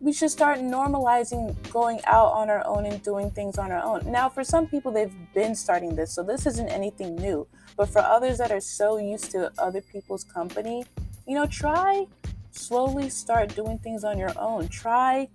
we 0.00 0.12
should 0.12 0.30
start 0.30 0.58
normalizing 0.58 1.54
going 1.70 2.00
out 2.06 2.32
on 2.32 2.50
our 2.50 2.66
own 2.66 2.86
and 2.86 3.00
doing 3.02 3.30
things 3.30 3.56
on 3.56 3.70
our 3.70 3.82
own. 3.82 4.10
Now, 4.10 4.28
for 4.28 4.42
some 4.42 4.66
people, 4.66 4.90
they've 4.90 5.14
been 5.32 5.54
starting 5.54 5.94
this, 5.94 6.12
so 6.12 6.24
this 6.24 6.44
isn't 6.46 6.68
anything 6.68 7.14
new. 7.14 7.46
But 7.76 7.88
for 7.88 8.00
others 8.00 8.38
that 8.38 8.50
are 8.50 8.60
so 8.60 8.96
used 8.98 9.30
to 9.30 9.52
other 9.58 9.80
people's 9.80 10.24
company, 10.24 10.84
you 11.26 11.36
know, 11.36 11.46
try 11.46 12.06
slowly 12.52 13.08
start 13.10 13.54
doing 13.54 13.78
things 13.78 14.04
on 14.04 14.18
your 14.18 14.32
own. 14.38 14.68
Try 14.68 15.28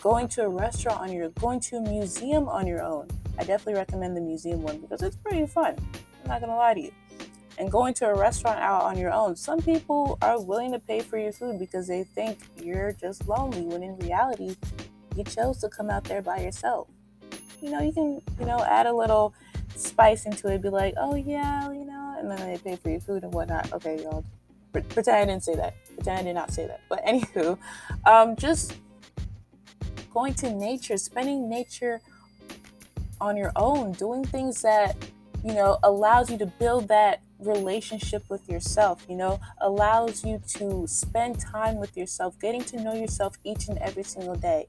going 0.00 0.28
to 0.28 0.42
a 0.42 0.48
restaurant 0.48 1.00
on 1.00 1.12
your 1.12 1.28
going 1.30 1.60
to 1.60 1.76
a 1.76 1.80
museum 1.80 2.48
on 2.48 2.66
your 2.66 2.82
own. 2.82 3.08
I 3.38 3.44
definitely 3.44 3.74
recommend 3.74 4.16
the 4.16 4.20
museum 4.20 4.62
one 4.62 4.78
because 4.78 5.02
it's 5.02 5.16
pretty 5.16 5.46
fun. 5.46 5.76
I'm 6.22 6.28
not 6.28 6.40
gonna 6.40 6.56
lie 6.56 6.74
to 6.74 6.80
you. 6.80 6.92
And 7.58 7.70
going 7.70 7.92
to 7.94 8.06
a 8.06 8.14
restaurant 8.14 8.58
out 8.58 8.82
on 8.82 8.96
your 8.96 9.12
own. 9.12 9.36
Some 9.36 9.60
people 9.60 10.16
are 10.22 10.40
willing 10.40 10.72
to 10.72 10.78
pay 10.78 11.00
for 11.00 11.18
your 11.18 11.32
food 11.32 11.58
because 11.58 11.86
they 11.86 12.04
think 12.04 12.38
you're 12.62 12.92
just 12.92 13.28
lonely 13.28 13.62
when 13.62 13.82
in 13.82 13.98
reality 13.98 14.56
you 15.14 15.24
chose 15.24 15.58
to 15.58 15.68
come 15.68 15.90
out 15.90 16.04
there 16.04 16.22
by 16.22 16.40
yourself. 16.40 16.88
You 17.60 17.70
know, 17.70 17.82
you 17.82 17.92
can, 17.92 18.22
you 18.38 18.46
know, 18.46 18.64
add 18.64 18.86
a 18.86 18.92
little 18.94 19.34
spice 19.76 20.24
into 20.24 20.48
it, 20.48 20.62
be 20.62 20.70
like, 20.70 20.94
oh 20.96 21.14
yeah, 21.14 21.70
you 21.70 21.84
know, 21.84 22.16
and 22.18 22.30
then 22.30 22.38
they 22.46 22.56
pay 22.56 22.76
for 22.76 22.88
your 22.88 23.00
food 23.00 23.24
and 23.24 23.32
whatnot. 23.34 23.70
Okay, 23.74 24.02
y'all 24.02 24.24
pretend 24.72 25.08
I 25.08 25.24
didn't 25.24 25.44
say 25.44 25.56
that. 25.56 25.74
Pretend 25.94 26.18
I 26.18 26.22
did 26.22 26.34
not 26.34 26.52
say 26.52 26.66
that. 26.66 26.80
But 26.88 27.04
anywho, 27.04 27.58
um, 28.06 28.36
just 28.36 28.74
going 30.12 30.34
to 30.34 30.50
nature, 30.50 30.96
spending 30.96 31.48
nature 31.48 32.00
on 33.20 33.36
your 33.36 33.52
own, 33.56 33.92
doing 33.92 34.24
things 34.24 34.62
that, 34.62 34.96
you 35.44 35.52
know, 35.52 35.78
allows 35.82 36.30
you 36.30 36.38
to 36.38 36.46
build 36.46 36.88
that 36.88 37.20
relationship 37.38 38.22
with 38.28 38.48
yourself, 38.48 39.04
you 39.08 39.16
know, 39.16 39.40
allows 39.60 40.24
you 40.24 40.40
to 40.46 40.86
spend 40.86 41.38
time 41.38 41.76
with 41.76 41.96
yourself, 41.96 42.38
getting 42.38 42.62
to 42.64 42.80
know 42.80 42.94
yourself 42.94 43.36
each 43.44 43.68
and 43.68 43.78
every 43.78 44.02
single 44.02 44.34
day. 44.34 44.66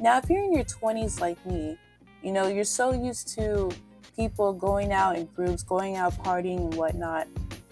Now, 0.00 0.18
if 0.18 0.28
you're 0.28 0.44
in 0.44 0.52
your 0.52 0.64
20s 0.64 1.20
like 1.20 1.44
me, 1.46 1.76
you 2.22 2.32
know, 2.32 2.48
you're 2.48 2.64
so 2.64 2.92
used 2.92 3.28
to 3.36 3.70
people 4.16 4.52
going 4.52 4.92
out 4.92 5.16
in 5.16 5.26
groups, 5.26 5.62
going 5.62 5.96
out 5.96 6.12
partying 6.14 6.58
and 6.58 6.74
whatnot 6.74 7.28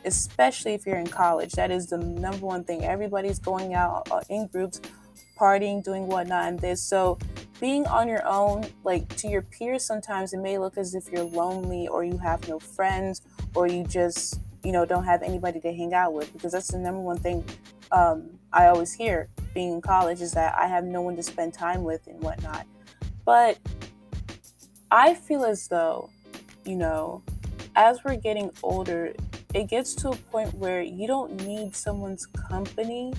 especially 0.06 0.74
if 0.74 0.86
you're 0.86 0.98
in 0.98 1.06
college. 1.06 1.52
That 1.52 1.70
is 1.70 1.88
the 1.88 1.98
number 1.98 2.46
one 2.46 2.64
thing. 2.64 2.84
Everybody's 2.84 3.38
going 3.38 3.74
out 3.74 4.08
uh, 4.10 4.20
in 4.30 4.46
groups, 4.46 4.80
partying, 5.38 5.84
doing 5.84 6.06
whatnot, 6.06 6.48
and 6.48 6.58
this. 6.58 6.82
So 6.82 7.18
being 7.60 7.86
on 7.86 8.08
your 8.08 8.26
own, 8.26 8.66
like 8.84 9.14
to 9.16 9.28
your 9.28 9.42
peers, 9.42 9.84
sometimes 9.84 10.32
it 10.32 10.38
may 10.38 10.58
look 10.58 10.78
as 10.78 10.94
if 10.94 11.10
you're 11.10 11.24
lonely 11.24 11.88
or 11.88 12.04
you 12.04 12.18
have 12.18 12.48
no 12.48 12.58
friends 12.58 13.22
or 13.54 13.66
you 13.66 13.84
just, 13.84 14.40
you 14.62 14.72
know, 14.72 14.84
don't 14.84 15.04
have 15.04 15.22
anybody 15.22 15.60
to 15.60 15.72
hang 15.72 15.92
out 15.92 16.12
with 16.12 16.32
because 16.32 16.52
that's 16.52 16.68
the 16.68 16.78
number 16.78 17.00
one 17.00 17.18
thing 17.18 17.44
um, 17.92 18.30
I 18.52 18.66
always 18.66 18.92
hear 18.92 19.28
being 19.54 19.72
in 19.74 19.80
college 19.80 20.20
is 20.20 20.32
that 20.32 20.54
I 20.58 20.66
have 20.66 20.84
no 20.84 21.02
one 21.02 21.16
to 21.16 21.22
spend 21.22 21.54
time 21.54 21.84
with 21.84 22.06
and 22.06 22.20
whatnot. 22.22 22.66
But 23.24 23.58
I 24.90 25.14
feel 25.14 25.44
as 25.44 25.68
though, 25.68 26.10
you 26.64 26.76
know, 26.76 27.22
as 27.74 28.02
we're 28.04 28.16
getting 28.16 28.50
older, 28.62 29.14
it 29.56 29.68
gets 29.68 29.94
to 29.94 30.10
a 30.10 30.16
point 30.16 30.52
where 30.52 30.82
you 30.82 31.06
don't 31.06 31.32
need 31.46 31.74
someone's 31.74 32.26
company 32.26 33.14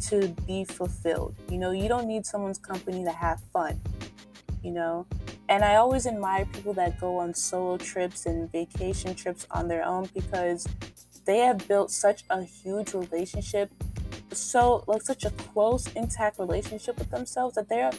to 0.00 0.26
be 0.44 0.64
fulfilled. 0.64 1.36
You 1.48 1.58
know, 1.58 1.70
you 1.70 1.86
don't 1.86 2.08
need 2.08 2.26
someone's 2.26 2.58
company 2.58 3.04
to 3.04 3.12
have 3.12 3.40
fun, 3.52 3.80
you 4.64 4.72
know? 4.72 5.06
And 5.48 5.64
I 5.64 5.76
always 5.76 6.08
admire 6.08 6.44
people 6.46 6.72
that 6.74 6.98
go 6.98 7.18
on 7.18 7.34
solo 7.34 7.76
trips 7.78 8.26
and 8.26 8.50
vacation 8.50 9.14
trips 9.14 9.46
on 9.52 9.68
their 9.68 9.84
own 9.84 10.10
because 10.12 10.66
they 11.24 11.38
have 11.38 11.68
built 11.68 11.92
such 11.92 12.24
a 12.30 12.42
huge 12.42 12.92
relationship, 12.92 13.70
so 14.32 14.82
like 14.88 15.02
such 15.02 15.24
a 15.24 15.30
close, 15.30 15.86
intact 15.92 16.40
relationship 16.40 16.98
with 16.98 17.10
themselves 17.10 17.54
that 17.54 17.68
they're 17.68 17.92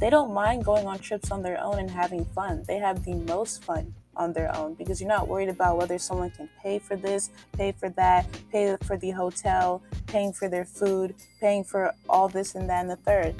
they 0.00 0.08
don't 0.08 0.32
mind 0.32 0.64
going 0.64 0.86
on 0.86 0.98
trips 0.98 1.30
on 1.30 1.42
their 1.42 1.60
own 1.60 1.78
and 1.78 1.90
having 1.90 2.24
fun. 2.24 2.64
They 2.66 2.78
have 2.78 3.04
the 3.04 3.14
most 3.14 3.62
fun 3.62 3.94
on 4.16 4.32
their 4.32 4.54
own 4.56 4.74
because 4.74 5.00
you're 5.00 5.08
not 5.08 5.28
worried 5.28 5.48
about 5.48 5.76
whether 5.76 5.98
someone 5.98 6.30
can 6.30 6.48
pay 6.62 6.78
for 6.78 6.96
this, 6.96 7.30
pay 7.52 7.72
for 7.72 7.88
that, 7.90 8.26
pay 8.50 8.76
for 8.84 8.96
the 8.96 9.10
hotel, 9.10 9.82
paying 10.06 10.32
for 10.32 10.48
their 10.48 10.64
food, 10.64 11.14
paying 11.40 11.64
for 11.64 11.92
all 12.08 12.28
this 12.28 12.54
and 12.54 12.68
that 12.68 12.80
and 12.80 12.90
the 12.90 12.96
third 12.96 13.34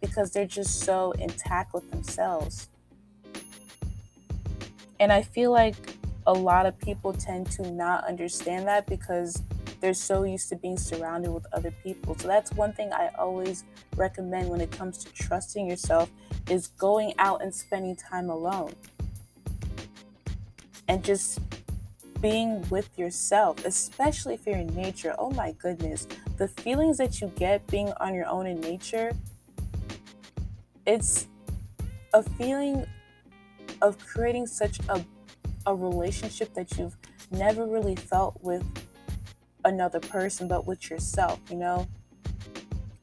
because 0.00 0.30
they're 0.30 0.46
just 0.46 0.80
so 0.80 1.12
intact 1.12 1.74
with 1.74 1.90
themselves. 1.90 2.68
And 4.98 5.12
I 5.12 5.22
feel 5.22 5.50
like 5.50 5.96
a 6.26 6.32
lot 6.32 6.66
of 6.66 6.78
people 6.78 7.12
tend 7.12 7.50
to 7.52 7.70
not 7.70 8.04
understand 8.04 8.66
that 8.66 8.86
because 8.86 9.42
they're 9.80 9.94
so 9.94 10.24
used 10.24 10.48
to 10.50 10.56
being 10.56 10.76
surrounded 10.76 11.30
with 11.30 11.46
other 11.52 11.72
people. 11.82 12.16
So 12.18 12.28
that's 12.28 12.52
one 12.52 12.72
thing 12.72 12.92
I 12.92 13.10
always 13.18 13.64
recommend 13.96 14.48
when 14.50 14.60
it 14.60 14.70
comes 14.70 14.98
to 14.98 15.12
trusting 15.12 15.68
yourself 15.68 16.10
is 16.50 16.68
going 16.68 17.14
out 17.18 17.42
and 17.42 17.54
spending 17.54 17.96
time 17.96 18.28
alone 18.28 18.74
and 20.90 21.04
just 21.04 21.38
being 22.20 22.68
with 22.68 22.98
yourself, 22.98 23.64
especially 23.64 24.34
if 24.34 24.44
you're 24.44 24.56
in 24.56 24.74
nature. 24.74 25.14
Oh 25.20 25.30
my 25.30 25.52
goodness, 25.52 26.08
the 26.36 26.48
feelings 26.48 26.98
that 26.98 27.20
you 27.20 27.28
get 27.36 27.64
being 27.68 27.92
on 28.00 28.12
your 28.12 28.26
own 28.26 28.44
in 28.48 28.60
nature, 28.60 29.12
it's 30.86 31.28
a 32.12 32.24
feeling 32.24 32.84
of 33.80 34.04
creating 34.04 34.48
such 34.48 34.80
a, 34.88 35.04
a 35.64 35.76
relationship 35.76 36.52
that 36.54 36.76
you've 36.76 36.96
never 37.30 37.66
really 37.66 37.94
felt 37.94 38.36
with 38.42 38.64
another 39.64 40.00
person, 40.00 40.48
but 40.48 40.66
with 40.66 40.90
yourself, 40.90 41.38
you 41.48 41.56
know? 41.56 41.86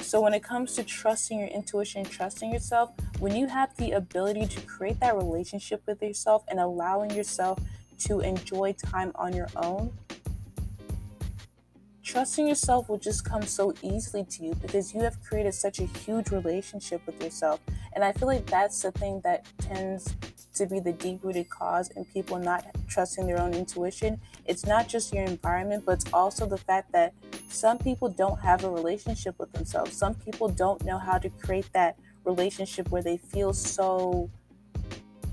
So, 0.02 0.20
when 0.20 0.34
it 0.34 0.44
comes 0.44 0.76
to 0.76 0.84
trusting 0.84 1.40
your 1.40 1.48
intuition, 1.48 2.04
trusting 2.04 2.52
yourself, 2.52 2.92
when 3.20 3.36
you 3.36 3.48
have 3.48 3.76
the 3.78 3.92
ability 3.92 4.46
to 4.48 4.62
create 4.62 5.00
that 5.00 5.16
relationship 5.16 5.84
with 5.88 6.02
yourself 6.02 6.44
and 6.50 6.60
allowing 6.60 7.12
yourself 7.12 7.60
to 8.00 8.20
enjoy 8.20 8.74
time 8.74 9.12
on 9.16 9.34
your 9.34 9.48
own, 9.56 9.92
trusting 12.04 12.48
yourself 12.48 12.88
will 12.88 12.98
just 12.98 13.26
come 13.26 13.42
so 13.42 13.74
easily 13.82 14.24
to 14.24 14.44
you 14.44 14.56
because 14.56 14.94
you 14.94 15.02
have 15.02 15.22
created 15.22 15.54
such 15.54 15.80
a 15.80 15.86
huge 15.86 16.32
relationship 16.32 17.06
with 17.06 17.22
yourself. 17.22 17.60
And 17.94 18.04
I 18.04 18.14
feel 18.14 18.28
like 18.28 18.46
that's 18.46 18.82
the 18.82 18.92
thing 18.92 19.22
that 19.24 19.46
tends 19.60 20.16
to 20.56 20.66
be 20.66 20.80
the 20.80 20.94
deep 20.94 21.20
rooted 21.24 21.50
cause 21.50 21.90
in 21.92 22.06
people 22.06 22.40
not 22.40 22.66
trusting 22.88 23.28
their 23.28 23.40
own 23.40 23.54
intuition. 23.54 24.20
It's 24.46 24.66
not 24.66 24.88
just 24.88 25.14
your 25.14 25.26
environment, 25.26 25.84
but 25.86 26.02
it's 26.02 26.14
also 26.14 26.46
the 26.46 26.58
fact 26.58 26.92
that 26.94 27.14
some 27.50 27.78
people 27.78 28.10
don't 28.10 28.40
have 28.40 28.64
a 28.64 28.70
relationship 28.70 29.36
with 29.38 29.52
themselves. 29.52 29.96
Some 29.96 30.16
people 30.16 30.50
don't 30.50 30.84
know 30.86 30.98
how 30.98 31.18
to 31.18 31.30
create 31.30 31.72
that 31.74 31.98
relationship 32.24 32.90
where 32.90 33.04
they 33.04 33.18
feel 33.18 33.54
so 33.54 34.30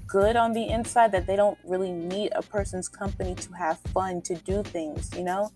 good 0.07 0.37
on 0.37 0.53
the 0.53 0.69
inside 0.69 1.13
that 1.13 1.27
they 1.27 1.37
don't 1.37 1.59
really 1.65 1.93
need 1.93 2.33
a 2.35 2.43
person's 2.43 2.89
company 2.89 3.35
to 3.35 3.53
have 3.53 3.79
fun, 3.93 4.23
to 4.23 4.35
do 4.35 4.63
things, 4.63 5.11
you 5.17 5.25
know? 5.25 5.53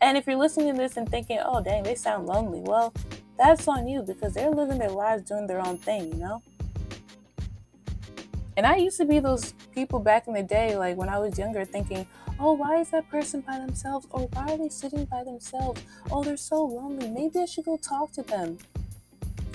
And 0.00 0.16
if 0.16 0.26
you're 0.26 0.36
listening 0.36 0.74
to 0.74 0.80
this 0.80 0.96
and 0.96 1.08
thinking, 1.08 1.38
oh, 1.44 1.62
dang, 1.62 1.82
they 1.82 1.94
sound 1.94 2.26
lonely, 2.26 2.60
well, 2.60 2.92
that's 3.38 3.66
on 3.68 3.88
you 3.88 4.02
because 4.02 4.34
they're 4.34 4.50
living 4.50 4.78
their 4.78 4.90
lives 4.90 5.22
doing 5.22 5.46
their 5.46 5.60
own 5.60 5.78
thing, 5.78 6.12
you 6.12 6.18
know? 6.18 6.42
And 8.56 8.66
I 8.66 8.76
used 8.76 8.96
to 8.98 9.04
be 9.04 9.18
those 9.18 9.52
people 9.74 9.98
back 9.98 10.28
in 10.28 10.34
the 10.34 10.42
day, 10.42 10.76
like 10.76 10.96
when 10.96 11.08
I 11.10 11.18
was 11.18 11.38
younger, 11.38 11.64
thinking, 11.64 12.06
oh, 12.40 12.52
why 12.52 12.80
is 12.80 12.90
that 12.90 13.08
person 13.10 13.42
by 13.42 13.58
themselves? 13.58 14.06
Or 14.10 14.28
why 14.32 14.52
are 14.52 14.58
they 14.58 14.70
sitting 14.70 15.04
by 15.04 15.24
themselves? 15.24 15.82
Oh, 16.10 16.22
they're 16.22 16.38
so 16.38 16.64
lonely. 16.64 17.08
Maybe 17.08 17.40
I 17.40 17.44
should 17.44 17.66
go 17.66 17.76
talk 17.76 18.12
to 18.12 18.22
them. 18.22 18.58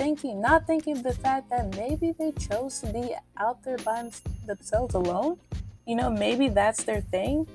Thinking, 0.01 0.41
not 0.41 0.65
thinking 0.65 1.03
the 1.03 1.13
fact 1.13 1.51
that 1.51 1.75
maybe 1.77 2.11
they 2.17 2.31
chose 2.31 2.79
to 2.79 2.91
be 2.91 3.13
out 3.37 3.61
there 3.63 3.77
by 3.77 4.09
themselves 4.47 4.95
alone. 4.95 5.37
You 5.85 5.95
know, 5.95 6.09
maybe 6.09 6.49
that's 6.49 6.83
their 6.85 7.01
thing. 7.01 7.47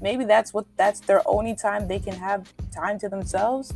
Maybe 0.00 0.24
that's 0.24 0.52
what 0.52 0.66
that's 0.76 0.98
their 0.98 1.22
only 1.26 1.54
time 1.54 1.86
they 1.86 2.00
can 2.00 2.14
have 2.14 2.52
time 2.74 2.98
to 2.98 3.08
themselves. 3.08 3.72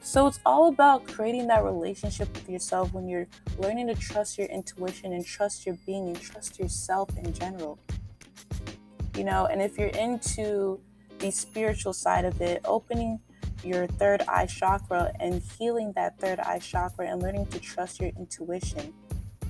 So 0.00 0.28
it's 0.28 0.40
all 0.46 0.68
about 0.68 1.06
creating 1.06 1.46
that 1.48 1.62
relationship 1.62 2.32
with 2.32 2.48
yourself 2.48 2.94
when 2.94 3.06
you're 3.06 3.26
learning 3.58 3.88
to 3.88 3.94
trust 3.94 4.38
your 4.38 4.46
intuition 4.46 5.12
and 5.12 5.22
trust 5.22 5.66
your 5.66 5.76
being 5.84 6.06
and 6.06 6.18
trust 6.18 6.58
yourself 6.58 7.10
in 7.18 7.34
general. 7.34 7.78
You 9.14 9.24
know, 9.24 9.44
and 9.44 9.60
if 9.60 9.76
you're 9.76 9.88
into 9.88 10.80
the 11.18 11.30
spiritual 11.30 11.92
side 11.92 12.24
of 12.24 12.40
it, 12.40 12.62
opening 12.64 13.20
your 13.64 13.86
third 13.86 14.22
eye 14.28 14.46
chakra 14.46 15.12
and 15.20 15.42
healing 15.58 15.92
that 15.96 16.18
third 16.18 16.40
eye 16.40 16.58
chakra 16.58 17.08
and 17.08 17.22
learning 17.22 17.46
to 17.46 17.58
trust 17.58 18.00
your 18.00 18.10
intuition. 18.18 18.92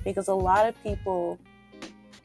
Because 0.03 0.27
a 0.27 0.33
lot 0.33 0.67
of 0.67 0.81
people 0.83 1.39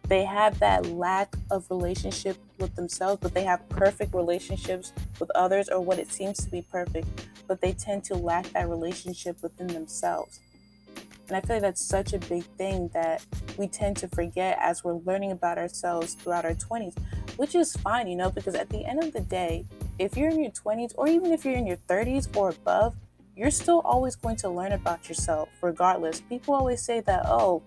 they 0.08 0.24
have 0.24 0.58
that 0.60 0.86
lack 0.86 1.34
of 1.50 1.68
relationship 1.68 2.36
with 2.58 2.74
themselves, 2.76 3.18
but 3.20 3.34
they 3.34 3.42
have 3.42 3.68
perfect 3.68 4.14
relationships 4.14 4.92
with 5.18 5.30
others 5.34 5.68
or 5.68 5.80
what 5.80 5.98
it 5.98 6.12
seems 6.12 6.38
to 6.44 6.50
be 6.50 6.62
perfect, 6.62 7.08
but 7.48 7.60
they 7.60 7.72
tend 7.72 8.04
to 8.04 8.14
lack 8.14 8.46
that 8.50 8.68
relationship 8.68 9.36
within 9.42 9.66
themselves. 9.66 10.40
And 11.26 11.36
I 11.36 11.40
feel 11.40 11.56
like 11.56 11.62
that's 11.62 11.84
such 11.84 12.12
a 12.12 12.18
big 12.18 12.44
thing 12.56 12.88
that 12.94 13.24
we 13.56 13.66
tend 13.66 13.96
to 13.98 14.08
forget 14.08 14.56
as 14.60 14.84
we're 14.84 14.94
learning 14.94 15.32
about 15.32 15.58
ourselves 15.58 16.14
throughout 16.14 16.44
our 16.44 16.54
20s, 16.54 16.96
which 17.36 17.56
is 17.56 17.72
fine, 17.72 18.06
you 18.06 18.14
know, 18.14 18.30
because 18.30 18.54
at 18.54 18.68
the 18.68 18.84
end 18.84 19.02
of 19.02 19.12
the 19.12 19.20
day, 19.20 19.66
if 19.98 20.16
you're 20.16 20.30
in 20.30 20.42
your 20.42 20.52
20s 20.52 20.92
or 20.96 21.08
even 21.08 21.32
if 21.32 21.44
you're 21.44 21.54
in 21.54 21.66
your 21.66 21.78
30s 21.88 22.34
or 22.36 22.50
above, 22.50 22.94
you're 23.36 23.50
still 23.50 23.80
always 23.80 24.16
going 24.16 24.36
to 24.36 24.48
learn 24.48 24.72
about 24.72 25.08
yourself 25.08 25.48
regardless. 25.62 26.20
People 26.20 26.54
always 26.54 26.82
say 26.82 27.00
that, 27.00 27.26
oh, 27.26 27.62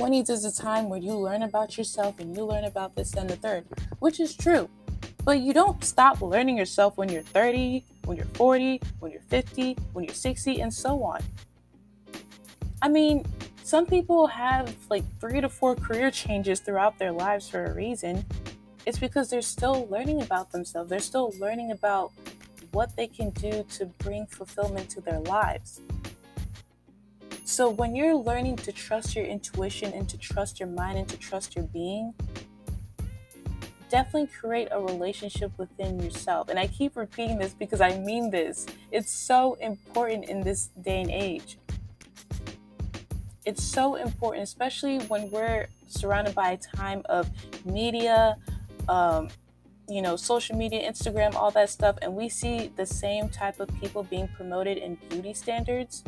20s 0.00 0.30
is 0.30 0.44
a 0.44 0.62
time 0.62 0.88
where 0.88 1.00
you 1.00 1.14
learn 1.14 1.42
about 1.42 1.76
yourself 1.76 2.18
and 2.20 2.34
you 2.34 2.44
learn 2.44 2.64
about 2.64 2.94
this 2.94 3.14
and 3.14 3.28
the 3.28 3.36
third, 3.36 3.66
which 3.98 4.20
is 4.20 4.34
true. 4.34 4.68
But 5.24 5.40
you 5.40 5.52
don't 5.52 5.84
stop 5.84 6.22
learning 6.22 6.56
yourself 6.56 6.96
when 6.96 7.10
you're 7.10 7.22
30, 7.22 7.84
when 8.04 8.16
you're 8.16 8.26
40, 8.34 8.80
when 9.00 9.12
you're 9.12 9.20
50, 9.20 9.76
when 9.92 10.04
you're 10.06 10.14
60, 10.14 10.60
and 10.60 10.72
so 10.72 11.02
on. 11.02 11.20
I 12.80 12.88
mean, 12.88 13.26
some 13.62 13.84
people 13.84 14.26
have 14.26 14.74
like 14.88 15.04
three 15.20 15.40
to 15.40 15.48
four 15.48 15.74
career 15.74 16.10
changes 16.10 16.60
throughout 16.60 16.98
their 16.98 17.12
lives 17.12 17.48
for 17.48 17.66
a 17.66 17.74
reason. 17.74 18.24
It's 18.86 18.98
because 18.98 19.30
they're 19.30 19.42
still 19.42 19.86
learning 19.88 20.22
about 20.22 20.52
themselves, 20.52 20.90
they're 20.90 21.00
still 21.00 21.34
learning 21.38 21.70
about 21.70 22.12
what 22.72 22.96
they 22.96 23.06
can 23.06 23.30
do 23.30 23.64
to 23.70 23.86
bring 23.98 24.26
fulfillment 24.26 24.88
to 24.90 25.00
their 25.00 25.20
lives. 25.20 25.80
So 27.44 27.68
when 27.68 27.96
you're 27.96 28.14
learning 28.14 28.56
to 28.56 28.72
trust 28.72 29.16
your 29.16 29.24
intuition 29.24 29.92
and 29.92 30.08
to 30.08 30.16
trust 30.16 30.60
your 30.60 30.68
mind 30.68 30.98
and 30.98 31.08
to 31.08 31.16
trust 31.16 31.56
your 31.56 31.64
being, 31.64 32.14
definitely 33.90 34.28
create 34.28 34.68
a 34.70 34.80
relationship 34.80 35.50
within 35.58 36.00
yourself. 36.00 36.48
And 36.48 36.58
I 36.58 36.68
keep 36.68 36.96
repeating 36.96 37.38
this 37.38 37.52
because 37.52 37.80
I 37.80 37.98
mean 37.98 38.30
this. 38.30 38.66
It's 38.92 39.10
so 39.10 39.54
important 39.54 40.26
in 40.26 40.42
this 40.42 40.68
day 40.80 41.02
and 41.02 41.10
age. 41.10 41.58
It's 43.44 43.64
so 43.64 43.96
important, 43.96 44.44
especially 44.44 44.98
when 45.00 45.28
we're 45.30 45.66
surrounded 45.88 46.36
by 46.36 46.52
a 46.52 46.56
time 46.56 47.02
of 47.06 47.28
media, 47.64 48.36
um, 48.90 49.28
you 49.88 50.02
know, 50.02 50.16
social 50.16 50.56
media, 50.56 50.88
Instagram, 50.90 51.34
all 51.34 51.50
that 51.52 51.70
stuff, 51.70 51.96
and 52.02 52.14
we 52.14 52.28
see 52.28 52.70
the 52.76 52.86
same 52.86 53.28
type 53.28 53.58
of 53.58 53.68
people 53.80 54.02
being 54.02 54.28
promoted 54.36 54.76
in 54.76 54.96
beauty 55.08 55.32
standards 55.32 56.04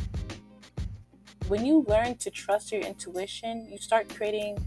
when 1.49 1.67
you 1.67 1.85
learn 1.89 2.15
to 2.17 2.31
trust 2.31 2.73
your 2.73 2.81
intuition, 2.81 3.69
you 3.71 3.79
start 3.79 4.09
creating 4.09 4.59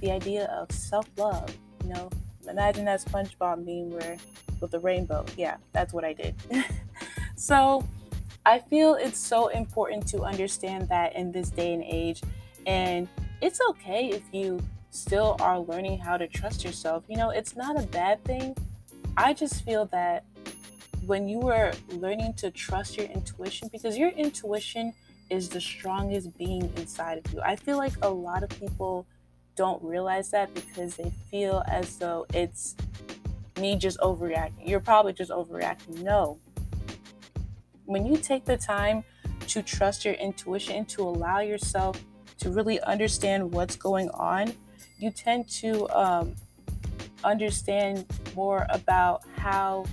the 0.00 0.10
idea 0.12 0.44
of 0.44 0.70
self 0.70 1.08
love. 1.16 1.52
You 1.82 1.94
know, 1.94 2.10
imagine 2.48 2.84
that 2.84 3.00
SpongeBob 3.00 3.64
meme 3.64 3.90
where 3.90 4.16
with 4.60 4.70
the 4.70 4.78
rainbow. 4.78 5.24
Yeah, 5.36 5.56
that's 5.72 5.92
what 5.92 6.04
I 6.04 6.12
did. 6.12 6.34
so 7.36 7.86
I 8.46 8.60
feel 8.60 8.94
it's 8.94 9.18
so 9.18 9.48
important 9.48 10.06
to 10.08 10.22
understand 10.22 10.88
that 10.88 11.16
in 11.16 11.32
this 11.32 11.50
day 11.50 11.74
and 11.74 11.82
age. 11.82 12.22
And 12.66 13.08
it's 13.40 13.60
okay 13.70 14.10
if 14.10 14.22
you 14.32 14.60
still 14.98 15.36
are 15.40 15.60
learning 15.60 15.98
how 15.98 16.16
to 16.16 16.26
trust 16.26 16.64
yourself. 16.64 17.04
You 17.08 17.16
know, 17.16 17.30
it's 17.30 17.56
not 17.56 17.78
a 17.78 17.86
bad 17.86 18.22
thing. 18.24 18.56
I 19.16 19.32
just 19.32 19.64
feel 19.64 19.86
that 19.86 20.24
when 21.06 21.28
you 21.28 21.48
are 21.48 21.72
learning 21.90 22.34
to 22.34 22.50
trust 22.50 22.96
your 22.96 23.06
intuition, 23.06 23.68
because 23.72 23.96
your 23.96 24.10
intuition 24.10 24.92
is 25.30 25.48
the 25.48 25.60
strongest 25.60 26.36
being 26.36 26.70
inside 26.76 27.18
of 27.18 27.32
you. 27.32 27.40
I 27.40 27.56
feel 27.56 27.76
like 27.76 27.92
a 28.02 28.08
lot 28.08 28.42
of 28.42 28.50
people 28.50 29.06
don't 29.56 29.82
realize 29.82 30.30
that 30.30 30.54
because 30.54 30.96
they 30.96 31.10
feel 31.30 31.64
as 31.66 31.96
though 31.96 32.26
it's 32.32 32.76
me 33.60 33.76
just 33.76 33.98
overreacting. 33.98 34.68
You're 34.68 34.80
probably 34.80 35.12
just 35.12 35.30
overreacting. 35.30 36.02
No. 36.02 36.38
When 37.84 38.06
you 38.06 38.16
take 38.16 38.44
the 38.44 38.56
time 38.56 39.02
to 39.48 39.62
trust 39.62 40.04
your 40.04 40.14
intuition, 40.14 40.84
to 40.86 41.02
allow 41.02 41.40
yourself 41.40 42.02
to 42.38 42.50
really 42.50 42.80
understand 42.82 43.52
what's 43.52 43.76
going 43.76 44.10
on, 44.10 44.52
you 44.98 45.10
tend 45.10 45.48
to 45.48 45.88
um, 45.96 46.34
understand 47.24 48.06
more 48.34 48.66
about 48.70 49.22
how 49.36 49.84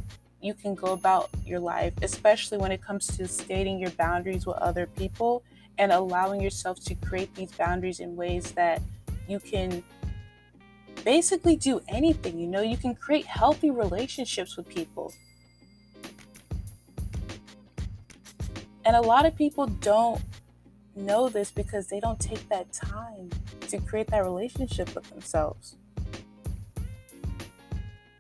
you 0.41 0.53
can 0.53 0.75
go 0.75 0.93
about 0.93 1.29
your 1.43 1.59
life, 1.59 1.93
especially 2.01 2.57
when 2.57 2.71
it 2.71 2.81
comes 2.81 3.07
to 3.17 3.27
stating 3.27 3.79
your 3.79 3.89
boundaries 3.91 4.45
with 4.45 4.57
other 4.57 4.85
people 4.85 5.43
and 5.77 5.91
allowing 5.91 6.41
yourself 6.41 6.79
to 6.85 6.95
create 6.95 7.33
these 7.35 7.51
boundaries 7.53 7.99
in 7.99 8.15
ways 8.15 8.51
that 8.51 8.81
you 9.27 9.39
can 9.39 9.83
basically 11.03 11.55
do 11.55 11.81
anything. 11.87 12.39
You 12.39 12.47
know, 12.47 12.61
you 12.61 12.77
can 12.77 12.95
create 12.95 13.25
healthy 13.25 13.71
relationships 13.71 14.55
with 14.55 14.67
people. 14.67 15.13
And 18.85 18.95
a 18.95 19.01
lot 19.01 19.25
of 19.25 19.35
people 19.35 19.65
don't 19.65 20.21
know 20.95 21.27
this 21.27 21.51
because 21.51 21.87
they 21.87 21.99
don't 21.99 22.19
take 22.19 22.47
that 22.49 22.71
time 22.71 23.29
to 23.69 23.79
create 23.79 24.07
that 24.07 24.23
relationship 24.23 24.93
with 24.95 25.09
themselves. 25.09 25.75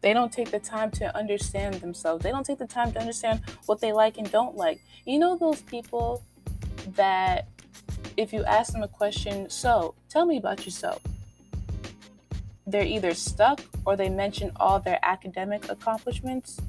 They 0.01 0.13
don't 0.13 0.31
take 0.31 0.51
the 0.51 0.59
time 0.59 0.91
to 0.91 1.15
understand 1.17 1.75
themselves. 1.75 2.23
They 2.23 2.29
don't 2.29 2.45
take 2.45 2.59
the 2.59 2.67
time 2.67 2.91
to 2.93 2.99
understand 2.99 3.41
what 3.65 3.81
they 3.81 3.91
like 3.91 4.17
and 4.17 4.31
don't 4.31 4.55
like. 4.55 4.79
You 5.05 5.17
know, 5.17 5.35
those 5.35 5.61
people 5.61 6.23
that 6.95 7.47
if 8.17 8.31
you 8.31 8.43
ask 8.43 8.71
them 8.71 8.83
a 8.83 8.87
question, 8.87 9.49
so 9.49 9.95
tell 10.07 10.25
me 10.25 10.37
about 10.37 10.63
yourself, 10.63 11.01
they're 12.67 12.85
either 12.85 13.13
stuck 13.13 13.61
or 13.85 13.95
they 13.95 14.09
mention 14.09 14.51
all 14.57 14.79
their 14.79 14.99
academic 15.03 15.69
accomplishments. 15.69 16.59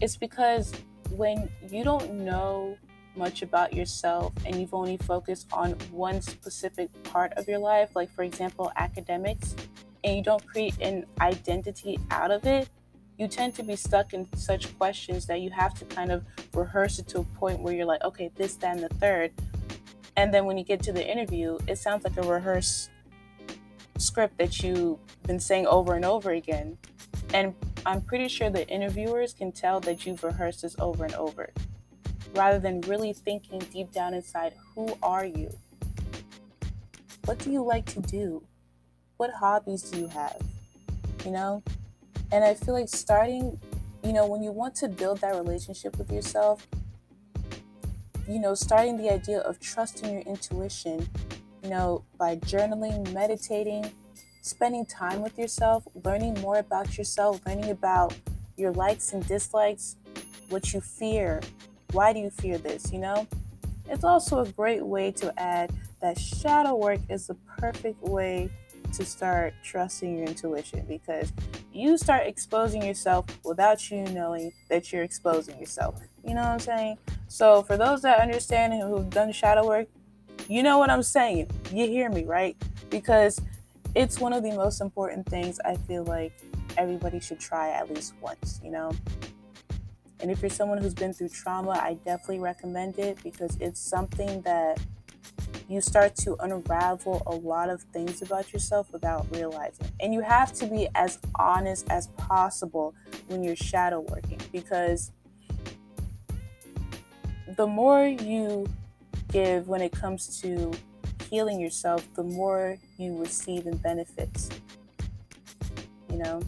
It's 0.00 0.16
because 0.16 0.72
when 1.10 1.50
you 1.68 1.84
don't 1.84 2.12
know 2.12 2.76
much 3.16 3.42
about 3.42 3.72
yourself 3.72 4.32
and 4.44 4.56
you've 4.56 4.74
only 4.74 4.96
focused 4.96 5.46
on 5.52 5.72
one 5.90 6.20
specific 6.20 6.90
part 7.04 7.32
of 7.34 7.48
your 7.48 7.58
life, 7.58 7.94
like 7.94 8.10
for 8.14 8.22
example, 8.22 8.72
academics, 8.76 9.54
and 10.04 10.16
you 10.16 10.22
don't 10.22 10.44
create 10.46 10.74
an 10.80 11.06
identity 11.20 11.98
out 12.10 12.30
of 12.30 12.44
it, 12.46 12.68
you 13.18 13.28
tend 13.28 13.54
to 13.54 13.62
be 13.62 13.76
stuck 13.76 14.14
in 14.14 14.26
such 14.34 14.76
questions 14.78 15.26
that 15.26 15.40
you 15.40 15.50
have 15.50 15.74
to 15.74 15.84
kind 15.84 16.10
of 16.10 16.24
rehearse 16.54 16.98
it 16.98 17.06
to 17.08 17.20
a 17.20 17.24
point 17.24 17.60
where 17.60 17.74
you're 17.74 17.86
like, 17.86 18.02
okay, 18.02 18.30
this, 18.36 18.56
that, 18.56 18.76
and 18.76 18.82
the 18.82 18.88
third. 18.96 19.30
And 20.16 20.32
then 20.32 20.44
when 20.44 20.58
you 20.58 20.64
get 20.64 20.82
to 20.84 20.92
the 20.92 21.06
interview, 21.06 21.58
it 21.68 21.78
sounds 21.78 22.04
like 22.04 22.16
a 22.16 22.22
rehearsed 22.22 22.90
script 23.98 24.38
that 24.38 24.62
you've 24.62 24.98
been 25.22 25.38
saying 25.38 25.66
over 25.66 25.94
and 25.94 26.04
over 26.04 26.32
again. 26.32 26.78
And 27.32 27.54
I'm 27.86 28.00
pretty 28.00 28.28
sure 28.28 28.50
the 28.50 28.68
interviewers 28.68 29.32
can 29.32 29.52
tell 29.52 29.80
that 29.80 30.04
you've 30.04 30.22
rehearsed 30.24 30.62
this 30.62 30.76
over 30.78 31.04
and 31.04 31.14
over 31.14 31.50
rather 32.34 32.58
than 32.58 32.80
really 32.82 33.12
thinking 33.12 33.60
deep 33.72 33.92
down 33.92 34.14
inside 34.14 34.54
who 34.74 34.96
are 35.02 35.24
you? 35.24 35.50
What 37.24 37.38
do 37.38 37.50
you 37.50 37.62
like 37.62 37.86
to 37.86 38.00
do? 38.00 38.42
what 39.22 39.30
hobbies 39.30 39.82
do 39.82 40.00
you 40.00 40.08
have? 40.08 40.36
You 41.24 41.30
know? 41.30 41.62
And 42.32 42.42
I 42.42 42.54
feel 42.54 42.74
like 42.74 42.88
starting, 42.88 43.56
you 44.02 44.12
know, 44.12 44.26
when 44.26 44.42
you 44.42 44.50
want 44.50 44.74
to 44.76 44.88
build 44.88 45.20
that 45.20 45.36
relationship 45.36 45.96
with 45.96 46.10
yourself, 46.10 46.66
you 48.28 48.40
know, 48.40 48.54
starting 48.54 48.96
the 48.96 49.12
idea 49.12 49.38
of 49.38 49.60
trusting 49.60 50.12
your 50.12 50.22
intuition, 50.22 51.08
you 51.62 51.70
know, 51.70 52.04
by 52.18 52.34
journaling, 52.34 53.12
meditating, 53.12 53.92
spending 54.40 54.84
time 54.84 55.22
with 55.22 55.38
yourself, 55.38 55.86
learning 56.04 56.34
more 56.40 56.58
about 56.58 56.98
yourself, 56.98 57.40
learning 57.46 57.70
about 57.70 58.12
your 58.56 58.72
likes 58.72 59.12
and 59.12 59.24
dislikes, 59.28 59.94
what 60.48 60.74
you 60.74 60.80
fear, 60.80 61.40
why 61.92 62.12
do 62.12 62.18
you 62.18 62.30
fear 62.30 62.58
this, 62.58 62.92
you 62.92 62.98
know? 62.98 63.26
It's 63.88 64.04
also 64.04 64.40
a 64.40 64.48
great 64.48 64.84
way 64.84 65.10
to 65.12 65.38
add 65.40 65.72
that 66.00 66.18
shadow 66.18 66.74
work 66.74 67.00
is 67.08 67.26
the 67.26 67.34
perfect 67.58 68.02
way 68.02 68.50
to 68.92 69.04
start 69.04 69.54
trusting 69.62 70.18
your 70.18 70.26
intuition 70.26 70.84
because 70.88 71.32
you 71.72 71.96
start 71.96 72.26
exposing 72.26 72.82
yourself 72.82 73.26
without 73.44 73.90
you 73.90 74.02
knowing 74.06 74.52
that 74.68 74.92
you're 74.92 75.02
exposing 75.02 75.58
yourself. 75.58 76.00
You 76.24 76.34
know 76.34 76.42
what 76.42 76.50
I'm 76.50 76.58
saying? 76.58 76.98
So, 77.28 77.62
for 77.62 77.76
those 77.76 78.02
that 78.02 78.20
understand 78.20 78.74
and 78.74 78.82
who've 78.82 79.08
done 79.08 79.32
shadow 79.32 79.66
work, 79.66 79.88
you 80.48 80.62
know 80.62 80.78
what 80.78 80.90
I'm 80.90 81.02
saying. 81.02 81.50
You 81.72 81.86
hear 81.86 82.10
me, 82.10 82.24
right? 82.24 82.56
Because 82.90 83.40
it's 83.94 84.20
one 84.20 84.32
of 84.32 84.42
the 84.42 84.52
most 84.52 84.80
important 84.80 85.26
things 85.26 85.58
I 85.64 85.76
feel 85.76 86.04
like 86.04 86.32
everybody 86.76 87.20
should 87.20 87.40
try 87.40 87.70
at 87.70 87.90
least 87.90 88.14
once, 88.20 88.60
you 88.62 88.70
know? 88.70 88.92
And 90.22 90.30
if 90.30 90.40
you're 90.40 90.50
someone 90.50 90.78
who's 90.78 90.94
been 90.94 91.12
through 91.12 91.30
trauma, 91.30 91.72
I 91.72 91.98
definitely 92.04 92.38
recommend 92.38 92.96
it 93.00 93.18
because 93.24 93.56
it's 93.60 93.80
something 93.80 94.40
that 94.42 94.78
you 95.68 95.80
start 95.80 96.14
to 96.16 96.36
unravel 96.40 97.24
a 97.26 97.34
lot 97.34 97.68
of 97.68 97.82
things 97.92 98.22
about 98.22 98.52
yourself 98.52 98.92
without 98.92 99.26
realizing. 99.34 99.88
And 100.00 100.14
you 100.14 100.20
have 100.20 100.52
to 100.54 100.66
be 100.66 100.88
as 100.94 101.18
honest 101.38 101.90
as 101.90 102.06
possible 102.16 102.94
when 103.26 103.42
you're 103.42 103.56
shadow 103.56 104.00
working 104.00 104.38
because 104.52 105.10
the 107.56 107.66
more 107.66 108.06
you 108.06 108.68
give 109.32 109.66
when 109.66 109.80
it 109.80 109.90
comes 109.90 110.40
to 110.42 110.72
healing 111.28 111.58
yourself, 111.58 112.06
the 112.14 112.22
more 112.22 112.78
you 112.96 113.18
receive 113.18 113.66
in 113.66 113.76
benefits. 113.78 114.50
You 116.10 116.18
know? 116.18 116.42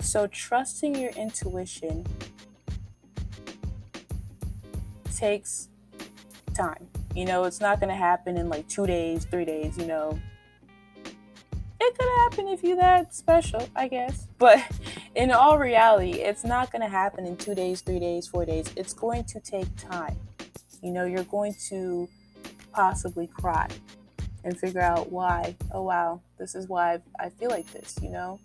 So, 0.00 0.28
trusting 0.28 0.94
your 0.94 1.10
intuition 1.12 2.06
takes 5.16 5.68
time. 6.54 6.86
You 7.14 7.24
know, 7.24 7.44
it's 7.44 7.60
not 7.60 7.80
going 7.80 7.88
to 7.88 7.96
happen 7.96 8.36
in 8.36 8.48
like 8.48 8.68
two 8.68 8.86
days, 8.86 9.24
three 9.24 9.44
days, 9.44 9.76
you 9.78 9.86
know. 9.86 10.18
It 11.78 11.98
could 11.98 12.08
happen 12.18 12.48
if 12.48 12.62
you're 12.62 12.76
that 12.76 13.14
special, 13.14 13.68
I 13.74 13.88
guess. 13.88 14.26
But 14.38 14.62
in 15.14 15.30
all 15.30 15.58
reality, 15.58 16.20
it's 16.20 16.44
not 16.44 16.70
going 16.70 16.82
to 16.82 16.88
happen 16.88 17.24
in 17.24 17.36
two 17.38 17.54
days, 17.54 17.80
three 17.80 17.98
days, 17.98 18.28
four 18.28 18.44
days. 18.44 18.70
It's 18.76 18.92
going 18.92 19.24
to 19.24 19.40
take 19.40 19.66
time. 19.76 20.16
You 20.82 20.90
know, 20.90 21.06
you're 21.06 21.24
going 21.24 21.54
to 21.70 22.06
possibly 22.72 23.26
cry 23.26 23.68
and 24.44 24.58
figure 24.58 24.82
out 24.82 25.10
why. 25.10 25.56
Oh, 25.72 25.82
wow, 25.82 26.20
this 26.38 26.54
is 26.54 26.68
why 26.68 27.00
I 27.18 27.30
feel 27.30 27.50
like 27.50 27.70
this, 27.72 27.96
you 28.02 28.10
know? 28.10 28.38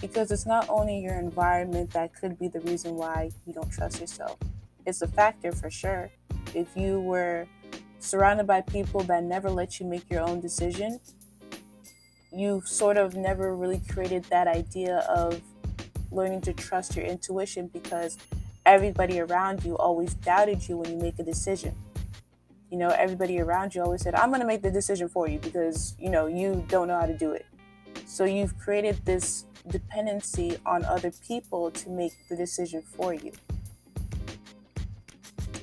Because 0.00 0.30
it's 0.30 0.46
not 0.46 0.66
only 0.70 0.98
your 0.98 1.14
environment 1.14 1.90
that 1.90 2.14
could 2.14 2.38
be 2.38 2.48
the 2.48 2.60
reason 2.60 2.94
why 2.94 3.30
you 3.46 3.52
don't 3.52 3.70
trust 3.70 4.00
yourself, 4.00 4.38
it's 4.88 5.02
a 5.02 5.06
factor 5.06 5.52
for 5.52 5.70
sure. 5.70 6.10
If 6.54 6.74
you 6.74 7.00
were 7.00 7.46
surrounded 7.98 8.46
by 8.46 8.62
people 8.62 9.02
that 9.02 9.22
never 9.22 9.50
let 9.50 9.78
you 9.78 9.86
make 9.86 10.08
your 10.10 10.22
own 10.22 10.40
decision, 10.40 10.98
you 12.32 12.62
sort 12.64 12.96
of 12.96 13.14
never 13.14 13.54
really 13.54 13.82
created 13.88 14.24
that 14.24 14.48
idea 14.48 14.98
of 15.00 15.42
learning 16.10 16.40
to 16.40 16.54
trust 16.54 16.96
your 16.96 17.04
intuition 17.04 17.68
because 17.68 18.16
everybody 18.64 19.20
around 19.20 19.62
you 19.62 19.76
always 19.76 20.14
doubted 20.14 20.66
you 20.66 20.78
when 20.78 20.90
you 20.90 20.96
make 20.96 21.18
a 21.18 21.22
decision. 21.22 21.74
You 22.70 22.78
know, 22.78 22.88
everybody 22.88 23.40
around 23.40 23.74
you 23.74 23.82
always 23.82 24.02
said, 24.02 24.14
I'm 24.14 24.30
going 24.30 24.40
to 24.40 24.46
make 24.46 24.62
the 24.62 24.70
decision 24.70 25.08
for 25.08 25.28
you 25.28 25.38
because, 25.38 25.96
you 25.98 26.08
know, 26.08 26.26
you 26.26 26.64
don't 26.68 26.88
know 26.88 26.98
how 26.98 27.06
to 27.06 27.16
do 27.16 27.32
it. 27.32 27.44
So 28.06 28.24
you've 28.24 28.58
created 28.58 29.04
this 29.04 29.44
dependency 29.66 30.58
on 30.64 30.84
other 30.86 31.12
people 31.26 31.70
to 31.72 31.90
make 31.90 32.12
the 32.30 32.36
decision 32.36 32.82
for 32.82 33.12
you. 33.12 33.32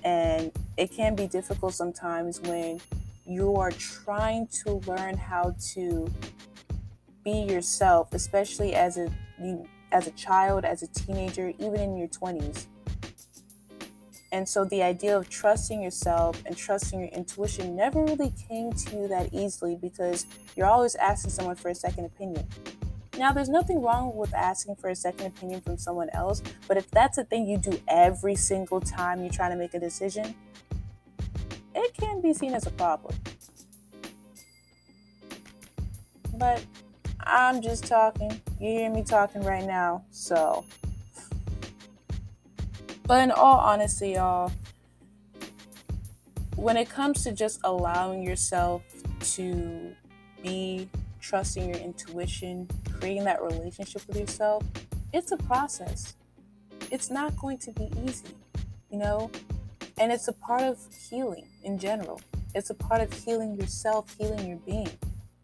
And 0.06 0.52
it 0.78 0.92
can 0.92 1.16
be 1.16 1.28
difficult 1.28 1.74
sometimes 1.74 2.40
when 2.42 2.80
you 3.26 3.56
are 3.56 3.72
trying 3.72 4.48
to 4.64 4.74
learn 4.86 5.18
how 5.18 5.56
to 5.74 6.08
be 7.24 7.32
yourself, 7.32 8.14
especially 8.14 8.76
as 8.76 8.98
a 8.98 9.12
as 9.92 10.08
a 10.08 10.12
child, 10.12 10.64
as 10.64 10.84
a 10.84 10.88
teenager, 10.88 11.54
even 11.58 11.80
in 11.80 11.98
your 11.98 12.08
20s. 12.08 12.68
And 14.32 14.48
so 14.48 14.66
the 14.66 14.84
idea 14.84 15.18
of 15.18 15.30
trusting 15.30 15.82
yourself 15.82 16.42
and 16.46 16.56
trusting 16.56 17.00
your 17.00 17.10
intuition 17.10 17.76
never 17.76 18.04
really 18.04 18.34
came 18.48 18.74
to 18.74 18.96
you 18.96 19.08
that 19.08 19.34
easily 19.34 19.76
because 19.76 20.26
you're 20.56 20.68
always 20.68 20.96
asking 20.96 21.32
someone 21.32 21.56
for 21.56 21.70
a 21.70 21.76
second 21.76 22.06
opinion. 22.06 22.46
Now, 23.18 23.32
there's 23.32 23.50
nothing 23.50 23.82
wrong 23.82 24.16
with 24.16 24.34
asking 24.34 24.76
for 24.76 24.90
a 24.90 24.96
second 24.96 25.28
opinion 25.28 25.62
from 25.62 25.78
someone 25.78 26.10
else, 26.12 26.42
but 26.68 26.76
if 26.76 26.92
that's 26.92 27.18
a 27.18 27.24
thing 27.24 27.48
you 27.48 27.58
do 27.58 27.80
every 27.88 28.36
single 28.36 28.82
time 28.82 29.22
you're 29.22 29.32
trying 29.32 29.52
to 29.52 29.58
make 29.58 29.74
a 29.74 29.80
decision, 29.80 30.36
it 31.74 31.94
can 31.96 32.22
be 32.22 32.34
seen 32.34 32.54
as 32.54 32.68
a 32.68 32.72
problem. 32.72 33.16
But 36.38 36.64
I'm 37.22 37.62
just 37.62 37.86
talking. 37.86 38.42
You 38.60 38.70
hear 38.70 38.90
me 38.90 39.04
talking 39.04 39.42
right 39.44 39.66
now, 39.66 40.04
so. 40.12 40.66
But 43.08 43.24
in 43.24 43.32
all 43.32 43.58
honesty, 43.58 44.12
y'all, 44.12 44.52
when 46.56 46.76
it 46.76 46.90
comes 46.90 47.24
to 47.24 47.32
just 47.32 47.60
allowing 47.64 48.24
yourself 48.24 48.84
to 49.20 49.96
be 50.42 50.90
trusting 51.26 51.68
your 51.68 51.78
intuition, 51.80 52.68
creating 53.00 53.24
that 53.24 53.42
relationship 53.42 54.08
with 54.08 54.18
yourself, 54.18 54.64
it's 55.12 55.32
a 55.32 55.38
process. 55.38 56.16
It's 56.92 57.10
not 57.10 57.36
going 57.38 57.58
to 57.60 57.72
be 57.72 57.90
easy, 58.06 58.36
you 58.92 59.00
know? 59.00 59.32
And 59.98 60.12
it's 60.12 60.28
a 60.28 60.34
part 60.34 60.62
of 60.62 60.78
healing 61.10 61.48
in 61.64 61.80
general. 61.80 62.22
It's 62.54 62.70
a 62.70 62.76
part 62.76 63.02
of 63.02 63.12
healing 63.12 63.56
yourself, 63.56 64.16
healing 64.20 64.48
your 64.48 64.58
being. 64.58 64.92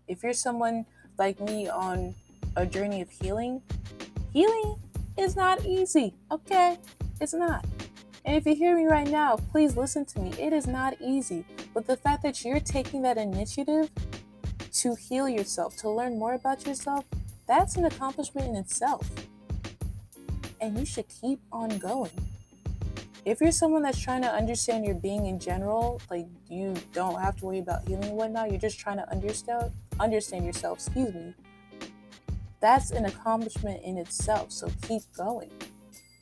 If 0.07 0.21
you're 0.21 0.33
someone 0.33 0.85
like 1.17 1.39
me 1.39 1.67
on 1.67 2.13
a 2.55 2.65
journey 2.65 3.01
of 3.01 3.09
healing, 3.09 3.61
healing 4.33 4.75
is 5.17 5.35
not 5.35 5.65
easy, 5.65 6.13
okay? 6.29 6.77
It's 7.19 7.33
not. 7.33 7.65
And 8.23 8.35
if 8.35 8.45
you 8.45 8.53
hear 8.53 8.75
me 8.75 8.85
right 8.85 9.07
now, 9.07 9.37
please 9.51 9.75
listen 9.75 10.05
to 10.05 10.19
me. 10.19 10.31
It 10.37 10.53
is 10.53 10.67
not 10.67 10.95
easy. 11.01 11.43
But 11.73 11.87
the 11.87 11.97
fact 11.97 12.21
that 12.21 12.45
you're 12.45 12.59
taking 12.59 13.01
that 13.01 13.17
initiative 13.17 13.89
to 14.81 14.95
heal 14.95 15.29
yourself, 15.29 15.77
to 15.77 15.89
learn 15.89 16.17
more 16.17 16.33
about 16.33 16.65
yourself, 16.65 17.05
that's 17.47 17.75
an 17.75 17.85
accomplishment 17.85 18.47
in 18.47 18.55
itself. 18.55 19.09
And 20.59 20.77
you 20.77 20.85
should 20.85 21.05
keep 21.07 21.39
on 21.51 21.77
going. 21.77 22.11
If 23.23 23.39
you're 23.39 23.51
someone 23.51 23.83
that's 23.83 23.99
trying 23.99 24.23
to 24.23 24.31
understand 24.31 24.85
your 24.85 24.95
being 24.95 25.27
in 25.27 25.39
general, 25.39 26.01
like 26.09 26.25
you 26.49 26.75
don't 26.93 27.21
have 27.21 27.37
to 27.37 27.45
worry 27.45 27.59
about 27.59 27.87
healing 27.87 28.05
and 28.05 28.17
whatnot, 28.17 28.49
you're 28.49 28.59
just 28.59 28.79
trying 28.79 28.97
to 28.97 29.11
understand 29.11 29.71
understand 29.99 30.45
yourself, 30.45 30.79
excuse 30.79 31.13
me. 31.13 31.35
That's 32.59 32.89
an 32.89 33.05
accomplishment 33.05 33.83
in 33.83 33.97
itself. 33.97 34.51
So 34.51 34.71
keep 34.81 35.03
going. 35.15 35.51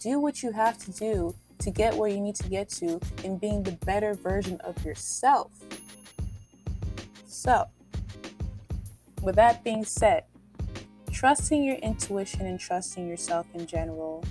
Do 0.02 0.20
what 0.20 0.44
you 0.44 0.52
have 0.52 0.78
to 0.80 0.92
do 0.92 1.36
to 1.60 1.72
get 1.72 1.96
where 1.96 2.10
you 2.10 2.20
need 2.20 2.36
to 2.36 2.50
get 2.50 2.70
to 2.70 3.00
in 3.24 3.38
being 3.38 3.64
the 3.64 3.74
better 3.86 4.14
version 4.14 4.60
of 4.62 4.84
yourself. 4.84 5.52
So, 7.26 7.68
with 9.22 9.36
that 9.36 9.64
being 9.64 9.84
said, 9.84 10.24
trusting 11.12 11.64
your 11.64 11.76
intuition 11.78 12.46
and 12.46 12.60
trusting 12.60 13.08
yourself 13.08 13.46
in 13.54 13.66
general 13.66 14.24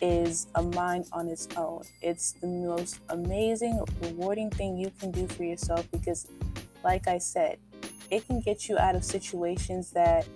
is 0.00 0.48
a 0.56 0.62
mind 0.62 1.06
on 1.12 1.28
its 1.28 1.48
own. 1.56 1.82
It's 2.00 2.32
the 2.32 2.48
most 2.48 2.98
amazing, 3.08 3.84
rewarding 4.00 4.50
thing 4.50 4.76
you 4.76 4.90
can 4.98 5.12
do 5.12 5.28
for 5.28 5.44
yourself 5.44 5.88
because, 5.92 6.26
like 6.82 7.06
I 7.06 7.18
said, 7.18 7.58
it 8.10 8.26
can 8.26 8.40
get 8.40 8.68
you 8.68 8.76
out 8.78 8.96
of 8.96 9.04
situations 9.04 9.90
that 9.92 10.26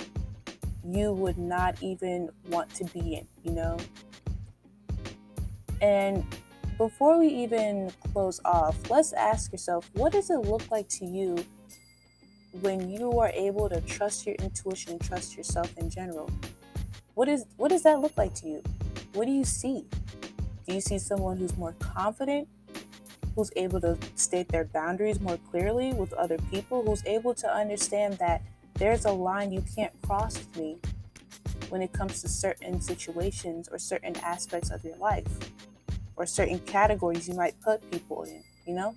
you 0.85 1.13
would 1.13 1.37
not 1.37 1.83
even 1.83 2.31
want 2.49 2.73
to 2.77 2.85
be 2.85 3.17
in, 3.17 3.27
you 3.43 3.51
know? 3.51 3.77
And 5.83 6.25
before 6.79 7.19
we 7.19 7.27
even 7.29 7.91
close 8.13 8.41
off, 8.45 8.89
let's 8.89 9.13
ask 9.13 9.51
yourself 9.51 9.91
what 9.95 10.13
does 10.13 10.31
it 10.31 10.39
look 10.39 10.71
like 10.71 10.89
to 10.91 11.05
you 11.05 11.37
when 12.63 12.89
you 12.91 13.19
are 13.19 13.31
able 13.35 13.69
to 13.69 13.81
trust 13.83 14.27
your 14.27 14.35
intuition 14.37 14.93
and 14.93 15.01
trust 15.01 15.37
yourself 15.37 15.73
in 15.77 15.91
general? 15.91 16.31
What 17.15 17.29
is 17.29 17.45
what 17.57 17.69
does 17.69 17.83
that 17.85 18.01
look 18.01 18.17
like 18.17 18.35
to 18.37 18.49
you? 18.49 18.63
What 19.15 19.27
do 19.27 19.33
you 19.33 19.45
see? 19.45 19.87
Do 20.67 20.75
you 20.75 20.81
see 20.81 20.99
someone 20.99 21.37
who's 21.37 21.57
more 21.57 21.75
confident, 21.79 22.49
who's 23.35 23.51
able 23.57 23.81
to 23.81 23.97
state 24.17 24.49
their 24.49 24.65
boundaries 24.65 25.21
more 25.21 25.39
clearly 25.51 25.93
with 25.93 26.13
other 26.15 26.39
people, 26.51 26.85
who's 26.85 27.05
able 27.07 27.35
to 27.35 27.49
understand 27.49 28.15
that 28.15 28.43
there's 28.75 29.05
a 29.05 29.13
line 29.13 29.53
you 29.53 29.65
can't 29.75 29.93
cross 30.03 30.37
with 30.37 30.57
me 30.57 30.79
when 31.69 31.83
it 31.83 31.93
comes 31.93 32.21
to 32.23 32.29
certain 32.29 32.81
situations 32.81 33.69
or 33.69 33.79
certain 33.79 34.17
aspects 34.17 34.71
of 34.71 34.85
your 34.85 34.97
life 34.97 35.27
or 36.17 36.27
certain 36.27 36.59
categories 36.61 37.29
you 37.29 37.35
might 37.35 37.59
put 37.61 37.91
people 37.91 38.23
in, 38.25 38.43
you 38.67 38.75
know? 38.75 38.95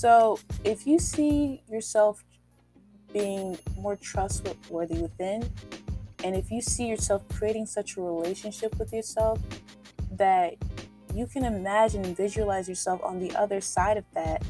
So 0.00 0.40
if 0.64 0.86
you 0.86 0.98
see 0.98 1.62
yourself 1.68 2.24
being 3.12 3.58
more 3.76 3.96
trustworthy 3.96 4.98
within, 4.98 5.46
and 6.24 6.34
if 6.34 6.50
you 6.50 6.62
see 6.62 6.86
yourself 6.86 7.22
creating 7.28 7.66
such 7.66 7.98
a 7.98 8.00
relationship 8.00 8.78
with 8.78 8.94
yourself 8.94 9.38
that 10.12 10.54
you 11.14 11.26
can 11.26 11.44
imagine 11.44 12.02
and 12.02 12.16
visualize 12.16 12.66
yourself 12.66 13.02
on 13.04 13.18
the 13.18 13.30
other 13.36 13.60
side 13.60 13.98
of 13.98 14.06
that 14.14 14.42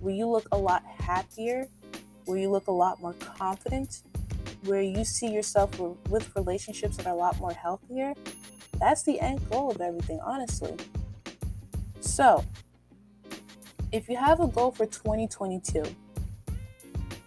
where 0.00 0.14
you 0.14 0.28
look 0.28 0.46
a 0.52 0.58
lot 0.58 0.84
happier, 0.98 1.66
where 2.26 2.36
you 2.36 2.50
look 2.50 2.66
a 2.66 2.70
lot 2.70 3.00
more 3.00 3.14
confident, 3.14 4.02
where 4.64 4.82
you 4.82 5.02
see 5.02 5.32
yourself 5.32 5.80
with 6.10 6.30
relationships 6.36 6.98
that 6.98 7.06
are 7.06 7.14
a 7.14 7.16
lot 7.16 7.40
more 7.40 7.54
healthier, 7.54 8.12
that's 8.78 9.02
the 9.02 9.18
end 9.18 9.40
goal 9.48 9.70
of 9.70 9.80
everything, 9.80 10.20
honestly. 10.20 10.76
So, 12.00 12.44
if 13.94 14.08
you 14.08 14.16
have 14.16 14.40
a 14.40 14.48
goal 14.48 14.72
for 14.72 14.86
2022, 14.86 15.84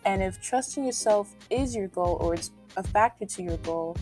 and 0.03 0.21
if 0.21 0.41
trusting 0.41 0.83
yourself 0.83 1.33
is 1.49 1.73
your 1.73 1.87
goal 1.87 2.17
or 2.19 2.33
it's 2.33 2.51
a 2.75 2.83
factor 2.83 3.25
to 3.25 3.41
your 3.41 3.55
goal, 3.59 3.95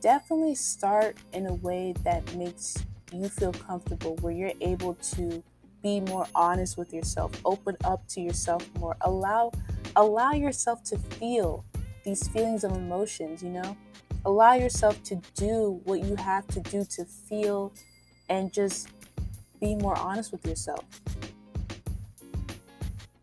definitely 0.00 0.54
start 0.54 1.18
in 1.34 1.46
a 1.46 1.52
way 1.56 1.92
that 2.04 2.34
makes 2.36 2.82
you 3.12 3.28
feel 3.28 3.52
comfortable, 3.52 4.16
where 4.22 4.32
you're 4.32 4.54
able 4.62 4.94
to 4.94 5.44
be 5.82 6.00
more 6.00 6.26
honest 6.34 6.78
with 6.78 6.90
yourself, 6.90 7.32
open 7.44 7.76
up 7.84 8.08
to 8.08 8.22
yourself 8.22 8.66
more, 8.78 8.96
allow 9.02 9.52
allow 9.96 10.32
yourself 10.32 10.82
to 10.82 10.96
feel 10.96 11.66
these 12.02 12.28
feelings 12.28 12.64
of 12.64 12.72
emotions, 12.72 13.42
you 13.42 13.50
know? 13.50 13.76
Allow 14.24 14.54
yourself 14.54 15.02
to 15.04 15.20
do 15.34 15.82
what 15.84 16.00
you 16.00 16.16
have 16.16 16.46
to 16.46 16.60
do 16.60 16.86
to 16.86 17.04
feel 17.04 17.74
and 18.30 18.50
just 18.50 18.88
be 19.60 19.74
more 19.74 19.98
honest 19.98 20.32
with 20.32 20.46
yourself. 20.46 20.82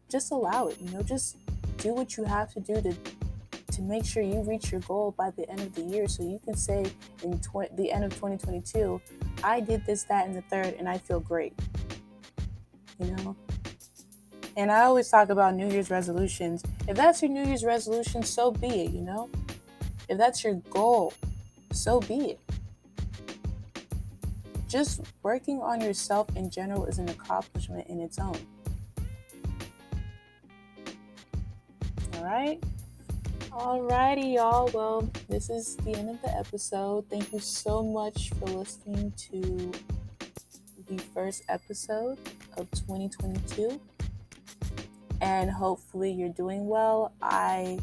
Just 0.10 0.32
allow 0.32 0.68
it, 0.68 0.78
you 0.82 0.90
know, 0.92 1.04
just 1.04 1.38
do 1.78 1.94
what 1.94 2.18
you 2.18 2.24
have 2.24 2.52
to 2.54 2.60
do 2.60 2.82
to 2.82 2.94
to 3.80 3.86
make 3.86 4.04
sure 4.04 4.22
you 4.22 4.42
reach 4.42 4.72
your 4.72 4.82
goal 4.82 5.14
by 5.18 5.32
the 5.32 5.50
end 5.50 5.62
of 5.62 5.74
the 5.74 5.82
year 5.82 6.08
so 6.08 6.24
you 6.24 6.40
can 6.44 6.56
say 6.56 6.86
in 7.24 7.40
tw- 7.40 7.74
the 7.78 7.92
end 7.92 8.04
of 8.04 8.14
2022, 8.14 9.00
I 9.42 9.62
did 9.62 9.86
this, 9.86 10.04
that, 10.06 10.28
and 10.28 10.36
the 10.36 10.42
third, 10.42 10.76
and 10.78 10.90
I 10.90 10.98
feel 10.98 11.22
great. 11.22 11.54
You 13.00 13.12
know? 13.12 13.36
And 14.58 14.70
I 14.70 14.82
always 14.82 15.08
talk 15.08 15.30
about 15.30 15.56
New 15.56 15.70
Year's 15.70 15.90
resolutions. 15.90 16.62
If 16.88 16.98
that's 16.98 17.22
your 17.22 17.32
New 17.32 17.46
Year's 17.46 17.64
resolution, 17.64 18.22
so 18.24 18.52
be 18.52 18.68
it, 18.68 18.92
you 18.92 19.02
know? 19.02 19.30
If 20.10 20.18
that's 20.18 20.44
your 20.44 20.56
goal, 20.70 21.14
so 21.72 22.02
be 22.02 22.32
it. 22.32 22.40
Just 24.68 25.02
working 25.24 25.62
on 25.62 25.80
yourself 25.80 26.28
in 26.36 26.50
general 26.50 26.86
is 26.86 27.00
an 27.00 27.08
accomplishment 27.08 27.88
in 27.88 28.02
its 28.02 28.20
own. 28.20 28.38
All 32.20 32.26
right? 32.26 32.62
Alrighty, 33.52 34.34
y'all. 34.36 34.70
Well, 34.74 35.10
this 35.30 35.50
is 35.50 35.78
the 35.78 35.96
end 35.96 36.10
of 36.10 36.22
the 36.22 36.38
episode. 36.38 37.10
Thank 37.10 37.32
you 37.32 37.40
so 37.40 37.82
much 37.82 38.32
for 38.32 38.46
listening 38.46 39.14
to 39.32 39.72
the 40.90 40.98
first 41.14 41.44
episode 41.48 42.18
of 42.58 42.70
2022 42.72 43.80
and 45.22 45.50
hopefully 45.50 46.12
you're 46.12 46.28
doing 46.28 46.68
well. 46.68 47.14
I 47.22 47.80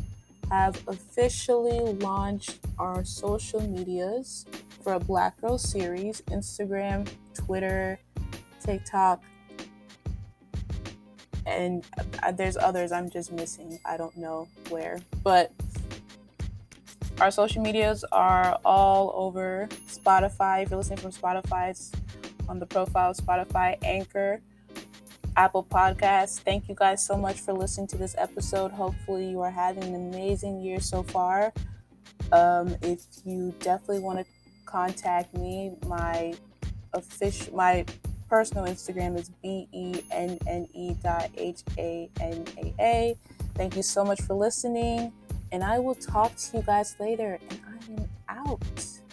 have 0.50 0.82
officially 0.86 1.80
launched 1.94 2.58
our 2.78 3.06
social 3.06 3.62
medias 3.62 4.44
for 4.82 4.94
a 4.94 5.00
Black 5.00 5.40
Girl 5.40 5.56
series 5.56 6.20
Instagram, 6.28 7.08
Twitter, 7.32 7.98
TikTok, 8.60 9.22
and 11.46 11.84
uh, 12.22 12.32
there's 12.32 12.56
others 12.56 12.92
I'm 12.92 13.08
just 13.08 13.32
missing. 13.32 13.78
I 13.84 13.96
don't 13.96 14.16
know 14.16 14.48
where, 14.68 14.98
but 15.22 15.52
our 17.20 17.30
social 17.30 17.62
medias 17.62 18.04
are 18.12 18.58
all 18.64 19.12
over 19.14 19.68
Spotify. 19.86 20.64
If 20.64 20.70
you're 20.70 20.78
listening 20.78 20.98
from 20.98 21.12
Spotify, 21.12 21.70
it's 21.70 21.92
on 22.48 22.58
the 22.58 22.66
profile 22.66 23.14
Spotify, 23.14 23.76
Anchor, 23.82 24.40
Apple 25.36 25.64
Podcasts. 25.64 26.40
Thank 26.40 26.68
you 26.68 26.74
guys 26.74 27.04
so 27.04 27.16
much 27.16 27.40
for 27.40 27.52
listening 27.52 27.86
to 27.88 27.96
this 27.96 28.14
episode. 28.18 28.72
Hopefully, 28.72 29.30
you 29.30 29.40
are 29.40 29.50
having 29.50 29.84
an 29.84 29.94
amazing 29.94 30.60
year 30.60 30.80
so 30.80 31.02
far. 31.02 31.52
Um, 32.32 32.76
if 32.82 33.00
you 33.24 33.54
definitely 33.60 34.00
want 34.00 34.18
to 34.18 34.24
contact 34.66 35.34
me, 35.34 35.72
my 35.86 36.34
official, 36.92 37.54
my 37.54 37.84
personal 38.28 38.64
Instagram 38.64 39.18
is 39.18 39.30
b 39.42 39.68
e 39.72 40.02
n 40.10 40.38
n 40.46 40.68
e 40.74 40.94
dot 41.02 41.30
h 41.36 41.62
a 41.78 42.10
n 42.20 42.44
a 42.58 42.74
a. 42.80 43.16
Thank 43.54 43.76
you 43.76 43.82
so 43.82 44.04
much 44.04 44.20
for 44.22 44.34
listening, 44.34 45.12
and 45.52 45.62
I 45.64 45.78
will 45.78 45.94
talk 45.94 46.36
to 46.36 46.58
you 46.58 46.62
guys 46.62 46.96
later. 47.00 47.38
And 47.48 47.60
I 47.66 47.92
am 47.92 48.08
out. 48.28 49.05